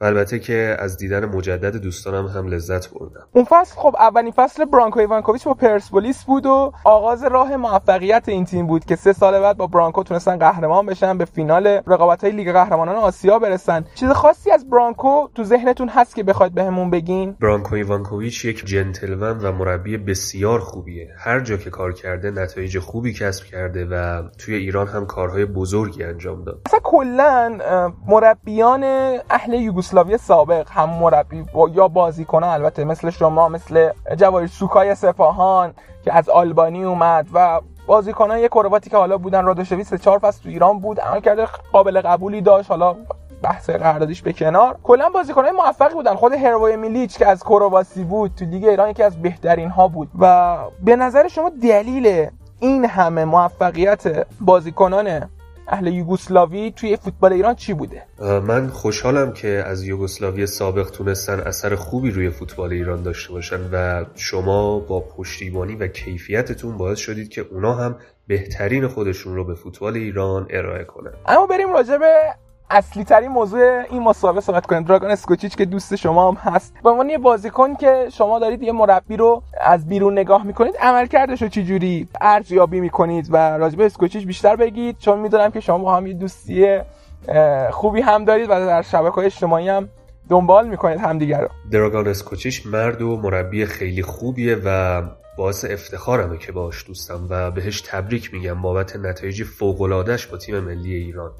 و 0.00 0.04
البته 0.04 0.38
که 0.38 0.76
از 0.78 0.96
دیدن 0.96 1.24
مجدد 1.24 1.76
دوستانم 1.76 2.26
هم 2.26 2.46
لذت 2.46 2.90
بردم. 2.90 3.26
اون 3.32 3.44
فصل 3.44 3.74
خب 3.76 3.96
اولین 3.98 4.32
فصل 4.32 4.64
برانکو 4.64 5.00
ایوانکوویچ 5.00 5.44
با 5.44 5.54
پرسپولیس 5.54 6.24
بود 6.24 6.46
و 6.46 6.72
آغاز 6.84 7.24
راه 7.24 7.56
موفقیت 7.56 8.28
این 8.28 8.44
تیم 8.44 8.66
بود 8.66 8.84
که 8.84 8.96
سه 8.96 9.12
سال 9.12 9.40
بعد 9.40 9.56
با 9.56 9.66
برانکو 9.66 10.02
تونستن 10.02 10.36
قهرمان 10.38 10.86
بشن 10.86 11.18
به 11.18 11.24
فینال 11.24 11.66
رقابت 11.66 12.24
های 12.24 12.32
لیگ 12.32 12.52
قهرمانان 12.52 12.96
آسیا 12.96 13.38
برسن. 13.38 13.84
چیز 13.94 14.10
خاصی 14.10 14.50
از 14.50 14.70
برانکو 14.70 15.28
تو 15.34 15.44
ذهنتون 15.44 15.88
هست 15.88 16.14
که 16.14 16.22
بخواید 16.22 16.54
بهمون 16.54 16.90
بگین؟ 16.90 17.36
برانکو 17.40 17.74
ایوانکوویچ 17.74 18.44
یک 18.44 18.64
جنتلمن 18.66 19.38
و 19.38 19.52
مربی 19.52 19.96
بسیار 19.96 20.60
خوبیه. 20.60 21.08
هر 21.18 21.40
جا 21.40 21.56
که 21.56 21.70
کار 21.70 21.92
کرده 21.92 22.30
نتایج 22.30 22.78
خوبی 22.78 23.12
کسب 23.12 23.44
کرده 23.44 23.84
و 23.84 24.22
توی 24.38 24.54
ایران 24.54 24.86
هم 24.86 25.06
کارهای 25.06 25.44
بزرگی 25.44 26.04
انجام 26.04 26.44
داد. 26.44 26.60
اصلا 26.66 26.80
کلا 26.82 27.58
مربیان 28.06 28.84
اهل 29.30 29.54
یوگسلاوی 29.54 29.85
سابق 30.16 30.66
هم 30.70 30.88
مربی 30.88 31.44
یا 31.72 31.88
بازیکنان 31.88 32.50
البته 32.50 32.84
مثل 32.84 33.10
شما 33.10 33.48
مثل 33.48 33.90
جواهر 34.16 34.46
سوکای 34.46 34.94
سپاهان 34.94 35.74
که 36.04 36.16
از 36.16 36.28
آلبانی 36.28 36.84
اومد 36.84 37.26
و 37.34 37.60
بازیکنان 37.86 38.48
کرواتی 38.48 38.90
که 38.90 38.96
حالا 38.96 39.18
بودن 39.18 39.44
رادوشوی 39.44 39.84
سه 39.84 39.98
چهار 39.98 40.18
فصل 40.18 40.42
تو 40.42 40.48
ایران 40.48 40.80
بود 40.80 41.00
عمل 41.00 41.20
کرده 41.20 41.46
قابل 41.72 42.00
قبولی 42.00 42.40
داشت. 42.40 42.70
حالا 42.70 42.96
بحث 43.42 43.70
قراردادیش 43.70 44.22
به 44.22 44.32
کنار. 44.32 44.76
کلا 44.82 45.08
بازیکنان 45.08 45.50
موفقی 45.50 45.94
بودن. 45.94 46.14
خود 46.14 46.32
هروی 46.32 46.76
میلیچ 46.76 47.18
که 47.18 47.26
از 47.26 47.42
کرواسی 47.42 48.04
بود 48.04 48.34
تو 48.34 48.44
لیگ 48.44 48.64
ایران 48.64 48.90
یکی 48.90 49.02
از 49.02 49.22
بهترین 49.22 49.70
ها 49.70 49.88
بود. 49.88 50.08
و 50.18 50.56
به 50.82 50.96
نظر 50.96 51.28
شما 51.28 51.50
دلیل 51.62 52.26
این 52.60 52.84
همه 52.84 53.24
موفقیت 53.24 54.26
بازیکنان 54.40 55.30
اهل 55.68 55.86
یوگسلاوی 55.86 56.72
توی 56.76 56.96
فوتبال 56.96 57.32
ایران 57.32 57.54
چی 57.54 57.74
بوده؟ 57.74 58.02
من 58.20 58.68
خوشحالم 58.68 59.32
که 59.32 59.48
از 59.48 59.84
یوگسلاوی 59.84 60.46
سابق 60.46 60.90
تونستن 60.90 61.40
اثر 61.40 61.74
خوبی 61.74 62.10
روی 62.10 62.30
فوتبال 62.30 62.72
ایران 62.72 63.02
داشته 63.02 63.32
باشن 63.32 63.60
و 63.72 64.04
شما 64.14 64.78
با 64.78 65.00
پشتیبانی 65.00 65.74
و 65.74 65.86
کیفیتتون 65.86 66.76
باعث 66.76 66.98
شدید 66.98 67.28
که 67.28 67.46
اونا 67.50 67.74
هم 67.74 67.96
بهترین 68.26 68.88
خودشون 68.88 69.34
رو 69.34 69.44
به 69.44 69.54
فوتبال 69.54 69.96
ایران 69.96 70.46
ارائه 70.50 70.84
کنن. 70.84 71.12
اما 71.26 71.46
بریم 71.46 71.72
راجع 71.72 71.96
به 71.98 72.34
اصلی 72.70 73.04
ترین 73.04 73.28
موضوع 73.28 73.82
این 73.90 74.02
مسابقه 74.02 74.40
صحبت 74.40 74.66
کنیم. 74.66 74.82
دراگون 74.82 75.10
اسکوچیچ 75.10 75.56
که 75.56 75.64
دوست 75.64 75.96
شما 75.96 76.30
هم 76.30 76.52
هست. 76.52 76.74
به 76.84 76.90
عنوان 76.90 77.10
یه 77.10 77.18
بازیکن 77.18 77.74
که 77.74 78.08
شما 78.12 78.38
دارید 78.38 78.62
یه 78.62 78.72
مربی 78.72 79.16
رو 79.16 79.42
از 79.60 79.88
بیرون 79.88 80.12
نگاه 80.12 80.46
می‌کنید 80.46 80.76
عملکردش 80.80 81.42
رو 81.42 81.48
چجوری 81.48 82.08
ارزیابی 82.20 82.80
می‌کنید 82.80 83.28
و 83.30 83.36
راجب 83.36 83.80
اسکوچیچ 83.80 84.26
بیشتر 84.26 84.56
بگید؟ 84.56 84.98
چون 84.98 85.18
می‌دونم 85.18 85.50
که 85.50 85.60
شما 85.60 85.78
با 85.78 85.96
هم 85.96 86.06
یه 86.06 86.14
دوستی 86.14 86.78
خوبی 87.70 88.00
هم 88.00 88.24
دارید 88.24 88.46
و 88.50 88.66
در 88.66 88.82
شبکه 88.82 89.18
اجتماعی 89.18 89.68
هم 89.68 89.88
دنبال 90.28 90.68
می‌کنید 90.68 90.98
همدیگه 90.98 91.38
رو. 91.38 91.48
دراگون 91.72 92.08
اسکوچیچ 92.08 92.66
مرد 92.66 93.02
و 93.02 93.16
مربی 93.16 93.66
خیلی 93.66 94.02
خوبیه 94.02 94.56
و 94.64 95.02
باعث 95.38 95.64
افتخارمه 95.64 96.38
که 96.38 96.52
باش 96.52 96.86
دوستم 96.86 97.26
و 97.30 97.50
بهش 97.50 97.80
تبریک 97.80 98.34
میگم 98.34 98.62
بابت 98.62 98.96
نتایج 98.96 99.42
فوق‌العاده‌اش 99.42 100.26
با 100.26 100.36
تیم 100.36 100.60
ملی 100.60 100.94
ایران. 100.94 101.30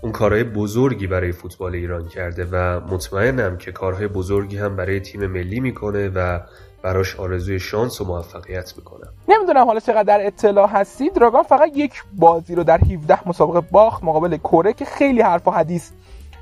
اون 0.00 0.12
کارهای 0.12 0.44
بزرگی 0.44 1.06
برای 1.06 1.32
فوتبال 1.32 1.74
ایران 1.74 2.08
کرده 2.08 2.46
و 2.52 2.80
مطمئنم 2.80 3.56
که 3.56 3.72
کارهای 3.72 4.08
بزرگی 4.08 4.58
هم 4.58 4.76
برای 4.76 5.00
تیم 5.00 5.26
ملی 5.26 5.60
می‌کنه 5.60 6.08
و 6.08 6.40
براش 6.82 7.16
آرزوی 7.16 7.60
شانس 7.60 8.00
و 8.00 8.04
موفقیت 8.04 8.74
می‌کنم 8.76 9.08
نمی‌دونم 9.28 9.66
حالا 9.66 9.80
چقدر 9.80 10.02
در 10.02 10.26
اطلاع 10.26 10.68
هستی 10.68 11.10
دراگان 11.10 11.42
فقط 11.42 11.70
یک 11.74 12.02
بازی 12.12 12.54
رو 12.54 12.64
در 12.64 12.78
17 12.78 13.28
مسابقه 13.28 13.60
باخت 13.60 14.04
مقابل 14.04 14.36
کره 14.36 14.72
که 14.72 14.84
خیلی 14.84 15.20
حرف 15.20 15.48
و 15.48 15.50
حدیث 15.50 15.90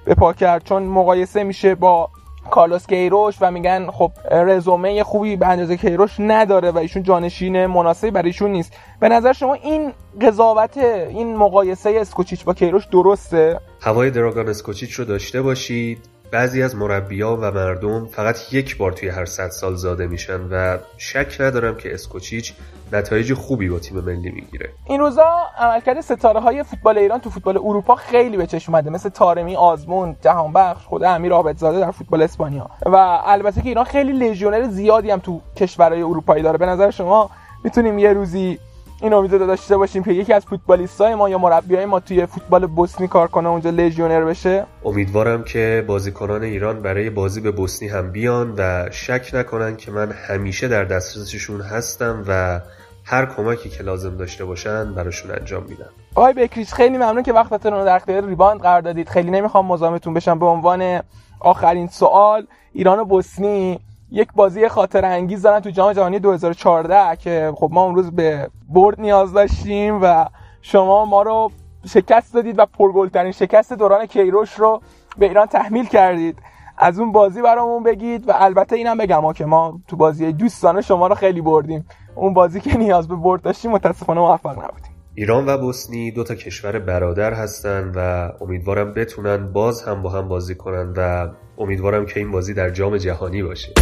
به 0.04 0.14
پا 0.14 0.32
کرد. 0.32 0.64
چون 0.64 0.82
مقایسه 0.82 1.44
میشه 1.44 1.74
با 1.74 2.10
کارلوس 2.50 2.86
کیروش 2.86 3.36
و 3.40 3.50
میگن 3.50 3.90
خب 3.90 4.12
رزومه 4.30 5.02
خوبی 5.02 5.36
به 5.36 5.46
اندازه 5.46 5.76
کیروش 5.76 6.16
نداره 6.18 6.70
و 6.70 6.78
ایشون 6.78 7.02
جانشین 7.02 7.66
مناسبی 7.66 8.10
برای 8.10 8.28
ایشون 8.28 8.50
نیست. 8.50 8.72
به 9.00 9.08
نظر 9.08 9.32
شما 9.32 9.54
این 9.54 9.92
قضاوت 10.20 10.76
این 10.78 11.36
مقایسه 11.36 11.96
اسکوچیچ 12.00 12.44
با 12.44 12.54
کیروش 12.54 12.86
درسته؟ 12.86 13.60
هوای 13.80 14.10
دراگان 14.10 14.48
اسکوچیچ 14.48 14.92
رو 14.92 15.04
داشته 15.04 15.42
باشید. 15.42 15.98
بعضی 16.30 16.62
از 16.62 16.76
مربیا 16.76 17.36
و 17.36 17.50
مردم 17.50 18.06
فقط 18.06 18.52
یک 18.52 18.76
بار 18.76 18.92
توی 18.92 19.08
هر 19.08 19.24
صد 19.24 19.48
سال 19.48 19.74
زاده 19.74 20.06
میشن 20.06 20.40
و 20.50 20.78
شک 20.98 21.36
ندارم 21.40 21.76
که 21.76 21.94
اسکوچیچ 21.94 22.54
نتایج 22.92 23.34
خوبی 23.34 23.68
با 23.68 23.78
تیم 23.78 24.00
ملی 24.00 24.30
می‌گیره. 24.30 24.70
این 24.84 25.00
روزا 25.00 25.32
عملکرد 25.58 26.00
ستاره 26.00 26.40
های 26.40 26.62
فوتبال 26.62 26.98
ایران 26.98 27.20
تو 27.20 27.30
فوتبال 27.30 27.56
اروپا 27.56 27.94
خیلی 27.94 28.36
به 28.36 28.46
چشم 28.46 28.74
اومده. 28.74 28.90
مثل 28.90 29.08
تارمی 29.08 29.56
آزمون 29.56 30.16
جهانبخش 30.20 30.84
خود 30.84 31.04
امیر 31.04 31.32
عابدزاده 31.32 31.80
در 31.80 31.90
فوتبال 31.90 32.22
اسپانیا. 32.22 32.70
و 32.86 32.96
البته 33.24 33.62
که 33.62 33.68
ایران 33.68 33.84
خیلی 33.84 34.12
لژیونر 34.12 34.68
زیادی 34.68 35.10
هم 35.10 35.18
تو 35.18 35.40
کشورهای 35.56 36.02
اروپایی 36.02 36.42
داره. 36.42 36.58
به 36.58 36.66
نظر 36.66 36.90
شما 36.90 37.30
می‌تونیم 37.64 37.98
یه 37.98 38.12
روزی 38.12 38.58
این 39.02 39.12
امید 39.12 39.32
رو 39.32 39.46
داشته 39.46 39.76
باشیم 39.76 40.02
که 40.02 40.12
یکی 40.12 40.32
از 40.32 40.44
فوتبالیستای 40.44 41.14
ما 41.14 41.28
یا 41.28 41.38
مربیای 41.38 41.86
ما 41.86 42.00
توی 42.00 42.26
فوتبال 42.26 42.66
بوسنی 42.66 43.08
کار 43.08 43.28
کنه 43.28 43.48
اونجا 43.48 43.70
لژیونر 43.70 44.24
بشه. 44.24 44.66
امیدوارم 44.84 45.44
که 45.44 45.84
بازیکنان 45.86 46.42
ایران 46.42 46.82
برای 46.82 47.10
بازی 47.10 47.40
به 47.40 47.50
بوسنی 47.50 47.88
هم 47.88 48.10
بیان 48.10 48.54
و 48.58 48.88
شک 48.90 49.30
نکنن 49.34 49.76
که 49.76 49.90
من 49.90 50.12
همیشه 50.12 50.68
در 50.68 50.84
دسترسشون 50.84 51.60
هستم 51.60 52.24
و 52.28 52.60
هر 53.04 53.26
کمکی 53.26 53.68
که 53.68 53.82
لازم 53.82 54.16
داشته 54.16 54.44
باشن 54.44 54.94
براشون 54.94 55.30
انجام 55.30 55.62
میدم. 55.62 55.90
آقای 56.14 56.32
بکریش 56.32 56.72
خیلی 56.72 56.96
ممنون 56.96 57.22
که 57.22 57.32
وقتتون 57.32 57.72
رو 57.72 57.84
در 57.84 57.96
اختیار 57.96 58.24
ریباند 58.24 58.60
قرار 58.60 58.80
دادید. 58.80 59.08
خیلی 59.08 59.30
نمی‌خوام 59.30 59.66
مزاحمتون 59.66 60.14
بشم. 60.14 60.38
به 60.38 60.46
عنوان 60.46 61.00
آخرین 61.40 61.88
سوال 61.88 62.46
ایران 62.72 62.98
و 62.98 63.04
بوسنی 63.04 63.80
یک 64.10 64.28
بازی 64.34 64.68
خاطر 64.68 65.04
انگیز 65.04 65.42
دارن 65.42 65.60
تو 65.60 65.70
جام 65.70 65.92
جهانی 65.92 66.18
2014 66.18 67.16
که 67.16 67.52
خب 67.56 67.68
ما 67.72 67.82
اون 67.82 67.94
روز 67.94 68.10
به 68.10 68.50
برد 68.68 69.00
نیاز 69.00 69.32
داشتیم 69.32 69.98
و 70.02 70.26
شما 70.62 71.04
ما 71.04 71.22
رو 71.22 71.50
شکست 71.86 72.34
دادید 72.34 72.58
و 72.58 72.66
پرگلترین 72.66 73.32
شکست 73.32 73.72
دوران 73.72 74.06
کیروش 74.06 74.54
رو 74.54 74.80
به 75.18 75.26
ایران 75.26 75.46
تحمیل 75.46 75.86
کردید. 75.86 76.38
از 76.78 76.98
اون 76.98 77.12
بازی 77.12 77.42
برامون 77.42 77.82
بگید 77.82 78.28
و 78.28 78.32
البته 78.34 78.76
اینم 78.76 78.98
بگم 78.98 79.20
ها 79.20 79.32
که 79.32 79.44
ما 79.44 79.80
تو 79.88 79.96
بازی 79.96 80.32
دوستانه 80.32 80.80
شما 80.80 81.06
رو 81.06 81.14
خیلی 81.14 81.40
بردیم. 81.40 81.86
اون 82.14 82.34
بازی 82.34 82.60
که 82.60 82.78
نیاز 82.78 83.08
به 83.08 83.16
برد 83.16 83.42
داشتیم 83.42 83.70
متاسفانه 83.70 84.20
موفق 84.20 84.64
نبودیم. 84.64 84.92
ایران 85.14 85.48
و 85.48 85.58
بوسنی 85.58 86.10
دو 86.10 86.24
تا 86.24 86.34
کشور 86.34 86.78
برادر 86.78 87.34
هستن 87.34 87.92
و 87.94 88.30
امیدوارم 88.40 88.94
بتونن 88.94 89.52
باز 89.52 89.82
هم 89.82 90.02
با 90.02 90.10
هم 90.10 90.28
بازی 90.28 90.54
کنن 90.54 90.92
و 90.96 91.28
امیدوارم 91.58 92.06
که 92.06 92.20
این 92.20 92.30
بازی 92.30 92.54
در 92.54 92.70
جام 92.70 92.96
جهانی 92.96 93.42
باشه. 93.42 93.72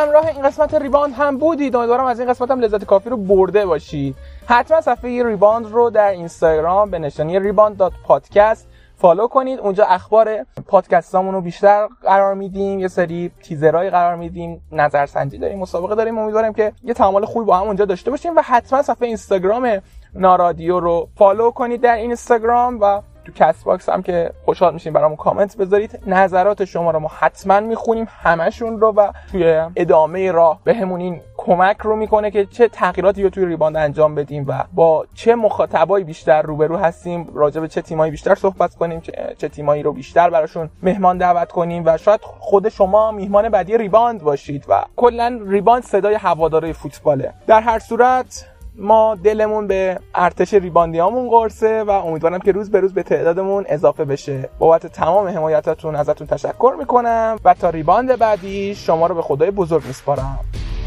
همراه 0.00 0.26
این 0.26 0.42
قسمت 0.42 0.74
ریباند 0.74 1.14
هم 1.14 1.38
بودید. 1.38 1.76
امیدوارم 1.76 2.04
از 2.04 2.20
این 2.20 2.28
قسمت 2.28 2.50
هم 2.50 2.60
لذت 2.60 2.84
کافی 2.84 3.10
رو 3.10 3.16
برده 3.16 3.66
باشید. 3.66 4.16
حتما 4.46 4.80
صفحه 4.80 5.24
ریباند 5.24 5.66
رو 5.66 5.90
در 5.90 6.10
اینستاگرام 6.10 6.90
به 6.90 6.98
نشانی 6.98 7.40
ریباند 7.40 7.82
پادکست 8.04 8.68
follow 8.96 9.26
کنید. 9.26 9.58
اونجا 9.60 9.84
اخبار 9.84 10.46
پادکستامون 10.66 11.34
رو 11.34 11.40
بیشتر 11.40 11.88
قرار 12.02 12.34
میدیم. 12.34 12.80
یه 12.80 12.88
سری 12.88 13.30
تیزرهایی 13.42 13.90
قرار 13.90 14.16
میدیم. 14.16 14.62
نظرسنجی 14.72 15.38
داریم 15.38 15.58
مسابقه 15.58 15.94
داریم. 15.94 16.18
امیدوارم 16.18 16.52
که 16.52 16.72
یه 16.84 16.94
تعامل 16.94 17.24
خوبی 17.24 17.46
با 17.46 17.56
هم 17.56 17.66
اونجا 17.66 17.84
داشته 17.84 18.10
باشیم 18.10 18.36
و 18.36 18.42
حتما 18.44 18.82
صفحه 18.82 19.06
اینستاگرام 19.06 19.80
نارادیو 20.14 20.80
رو 20.80 21.08
follow 21.16 21.50
کنید 21.50 21.80
در 21.80 21.94
اینستاگرام 21.94 22.78
و 22.80 23.00
تو 23.24 23.32
کست 23.32 23.64
باکس 23.64 23.88
هم 23.88 24.02
که 24.02 24.30
خوشحال 24.44 24.74
میشیم 24.74 24.92
برامون 24.92 25.16
کامنت 25.16 25.56
بذارید. 25.56 25.98
نظرات 26.06 26.64
شما 26.64 26.90
رو 26.90 26.98
ما 26.98 27.10
حتما 27.18 27.60
می‌خونیم 27.60 28.08
همشون 28.22 28.80
رو 28.80 28.92
و 28.92 29.12
توی 29.32 29.62
ادامه 29.76 30.32
راه 30.32 30.60
بهمون 30.64 31.00
این 31.00 31.20
کمک 31.36 31.76
رو 31.80 31.96
می‌کنه 31.96 32.30
که 32.30 32.46
چه 32.46 32.68
تغییراتی 32.68 33.22
رو 33.22 33.30
توی 33.30 33.46
ریباند 33.46 33.76
انجام 33.76 34.14
بدیم 34.14 34.44
و 34.48 34.64
با 34.74 35.06
چه 35.14 35.34
مخاطبایی 35.34 36.04
بیشتر 36.04 36.42
روبرو 36.42 36.76
هستیم 36.76 37.28
راجع 37.34 37.60
به 37.60 37.68
چه 37.68 37.82
تیمایی 37.82 38.10
بیشتر 38.10 38.34
صحبت 38.34 38.74
کنیم 38.74 39.00
چه, 39.00 39.34
چه 39.38 39.48
تیمایی 39.48 39.82
رو 39.82 39.92
بیشتر 39.92 40.30
براشون 40.30 40.70
مهمان 40.82 41.18
دعوت 41.18 41.52
کنیم 41.52 41.82
و 41.86 41.96
شاید 41.96 42.20
خود 42.22 42.68
شما 42.68 43.10
میهمان 43.10 43.48
بعدی 43.48 43.78
ریباند 43.78 44.22
باشید 44.22 44.64
و 44.68 44.84
کلا 44.96 45.40
ریباند 45.46 45.82
صدای 45.82 46.14
هواداره 46.14 46.72
فوتباله. 46.72 47.32
در 47.46 47.60
هر 47.60 47.78
صورت 47.78 48.46
ما 48.74 49.14
دلمون 49.14 49.66
به 49.66 49.98
ارتش 50.14 50.54
ریباندیامون 50.54 51.30
قرصه 51.30 51.82
و 51.82 51.90
امیدوارم 51.90 52.38
که 52.38 52.52
روز 52.52 52.70
به 52.70 52.80
روز 52.80 52.94
به 52.94 53.02
تعدادمون 53.02 53.64
اضافه 53.68 54.04
بشه. 54.04 54.48
بابت 54.58 54.86
تمام 54.86 55.28
حمایتاتون 55.28 55.96
ازتون 55.96 56.26
تشکر 56.26 56.74
می‌کنم 56.78 57.36
و 57.44 57.54
تا 57.54 57.70
ریباند 57.70 58.18
بعدی 58.18 58.74
شما 58.74 59.06
رو 59.06 59.14
به 59.14 59.22
خدای 59.22 59.50
بزرگ 59.50 59.86
میسپارم. 59.86 60.38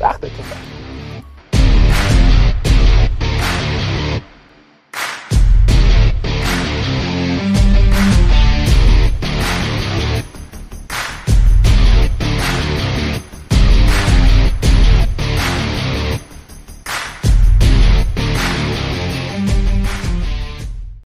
وقتتون 0.02 0.30
بخیر. 0.30 0.73